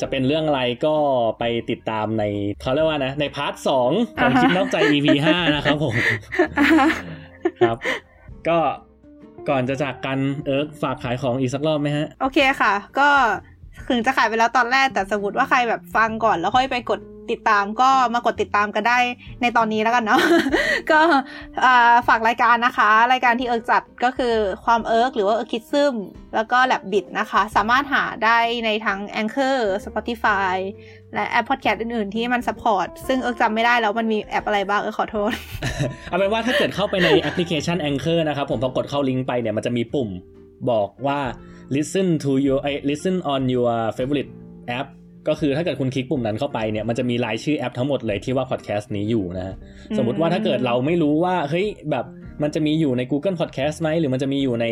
[0.00, 0.96] จะเป็นเรื่องอะไรก็
[1.38, 2.24] ไปติดตามใน
[2.62, 3.90] เขาเรียกว่านะใน part สอง
[4.20, 5.94] ของอ่าฮะคิดนอกใจ EP ห้านะครับผม
[6.58, 6.88] อ่าฮะ
[7.60, 7.76] ครับ
[8.48, 8.58] ก็
[9.48, 13.08] ก่อนจะจากกันเอิร์กฝากขายของอีกสักรอบไหมฮะ โอเคค่ะ ก็
[13.88, 17.00] ถึงจะขายไปแล้วตอนแรกแต่สมมติว่าใครแบบฟังก่อนแล้วค่อยไปกด
[17.32, 18.98] ติดตามก็มากดติดตามกันได้
[19.42, 20.20] ในตอนนี้แล้วกันเนาะ
[20.90, 21.00] ก็
[22.08, 24.34] ฝากรายการนะคะ รายการที่เอิร์กจัดก็คือ
[24.64, 25.94] ความเอิร์กหรือว่าเอิร์กคิดซึม
[26.34, 30.54] แล้วก็แลบบิดนะคะ สามารถหาได้ในทั้ง Anchor Spotify
[31.14, 35.32] และแอปพอดแคสต์อื่นๆที่มัน support ซึ่งเอิร์กจำไม่ได้แล้วมันมีแอปอะไรบ้างเอิร์กขอโทษ
[36.08, 40.08] เอาเป็นว่าถ้าเกิดเข้าไปในแอปพลิเคชัน Anchor นะครับผมพอกดเข้าลิงก์ไปเนี่ยมันจะมีปุ่ม
[40.70, 41.20] บอกว่า
[41.74, 44.30] listen to your ไอ้ listen on your favorite
[44.78, 44.88] app
[45.28, 49.54] ก็คือถ้าเกิดคุณคลิกปุ่มนั้นเข้าไปเนี่ยมันจะมีรายชื่อแอปทั้งหมดเลยที่ว่าพอดแคสต์นี้อยู่นะฮะ
[49.90, 52.04] อืมสมมติว่าถ้าเกิดเราไม่รู้ว่าเฮ้ยแบบ
[52.42, 54.66] มันจะมีอยู่ใน Google Podcast ไหมหรือมันจะมีอยู่ใน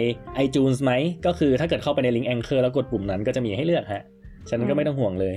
[0.45, 0.93] iTunes ไหม
[1.27, 4.03] ก็คือถ้าเกิดเข้าไปในลิงก์ Anchor แล้วกดปุ่มนั้นก็จะมีให้เลือกฮะ
[4.49, 5.35] ฉะนั้นก็ไม่ต้องห่วงเลย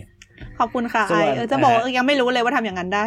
[0.59, 3.05] ขอบคุณค่ะส่ไอวนเออจะบอกว่าอ่าฮะเอิร์กยังไม่รู้เลยว่าทำอย่างนั้นได้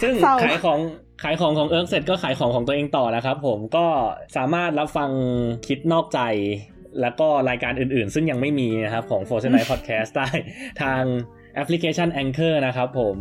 [0.00, 0.78] ซึ่งเศร้าขายของ
[1.22, 3.86] ขายของของเอิร์กเสร็จก็ขายของของตัวเองต่อนะครับผมก็
[4.36, 5.10] สามารถรับฟัง
[5.66, 6.20] คิดนอกใจ
[7.00, 10.28] แล้วก็รายการอื่นๆ ซึ่งยังไม่มีนะครับของ f o r t n i g h t Podcast ได้
[10.82, 11.02] ทาง
[11.54, 13.16] แอปพลิเคชัน Anchor นะครับผม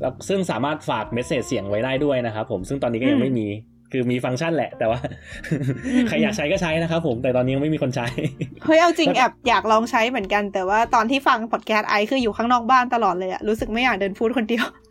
[0.00, 3.48] แล้วซึ่งสามารถฝากเมสเซจเสียงไว้ได้ด้วยนะครับผมซึ่งตอนนี้ก็ยังไม่มี
[3.96, 4.98] คือมีฟังก์ชันแหละ แต่ว่า
[6.08, 8.06] ใครอยากใช้ก็ใช้นะครับผมแต่ตอนนี้ยังไม่มีคนใช้
[8.64, 14.83] เฮ้ยเอาจริงแล้วก็แอบอยากลองใช้เหมือนกัน แต่ว่าตอนที่ฟังพอดแคสต์ไอคืออยู่ข้างนอกบ้านตลอดเลยอะรู้สึกไม่อยากเดินพูดคนเดียวอ๋อฮะ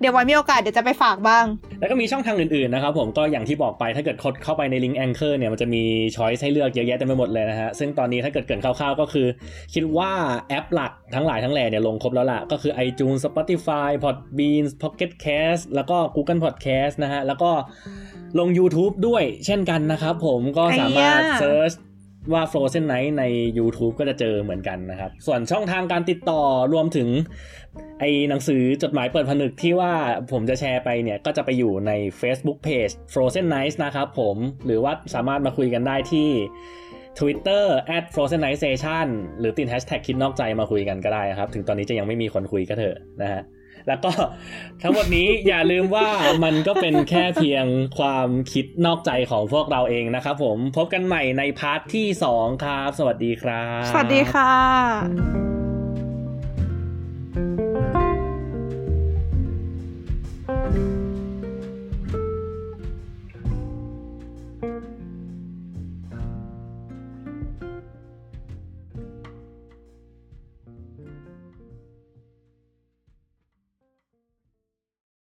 [0.00, 1.44] เดี๋ยวไว้มีโอกาสเดี๋ยวจะไปฝากบ้าง
[1.80, 5.82] แล้วก็มีช่องทางอื่นๆนะครับผมก็อย่างที่บอกไปถ้าเกิดคดเข้าไปในลิงก์ Anchor เนี่ยมันจะมี
[6.16, 9.26] ช้อยส์ให้เลือกเยอะแยะเต็มไปหมดเลยนะฮะ ซึ่งตอนนี้ถ้าเกิดเกรินคร่าวๆ ก็คือ
[9.74, 10.10] คิดว่า
[10.48, 17.50] แอปหลักทั้งหลายทั้งแหล่เนี่ยลงครบแล้วล่ะ ก็คือ iTunes Spotify Podbean Pocket Cast แล้วก็ Google Podcast นะฮะ แล้วก็
[18.38, 21.72] ลง YouTube ด้วยเช่นกันนะครับผมก็สามารถไอ้ยาเซิร์ช
[22.32, 23.24] ว่า Frozen Night ใน
[23.58, 27.08] YouTube ก็จะเจอเหมือนกันนะครับ ส่วนช่องทางการติดต่อรวมถึง
[28.00, 29.92] ไอ้หนังสือจดหมายเปิดผนึกที่ว่า
[30.32, 36.28] ผมจะแชร์ไปเนี่ย ก็จะไปอยู่ใน Facebook Page Frozen Nights นะครับผมหรือว่าสามารถมาคุยกันได้ที่
[37.18, 37.64] Twitter
[37.96, 39.06] at Frozen Night Station
[39.38, 43.42] หรือติด Hashtag คิดนอกใจมาคุยกันก็ได้ครับ ถึงตอนนี้จะยังไม่มีคนคุยก็เถอะนะฮะ
[43.88, 44.12] แล้วก็
[44.82, 46.08] ทั้งหมดนี้อย่าลืมว่า
[46.44, 47.66] มันก็เป็นแค่เพียง
[47.98, 52.06] ความคิดนอกใจของพวกเราเองนะครับผมพบกันใหม่ในพาร์ทที่
[52.36, 55.55] 2 ครับ สวัสดีครับ สวัสดีค่ะ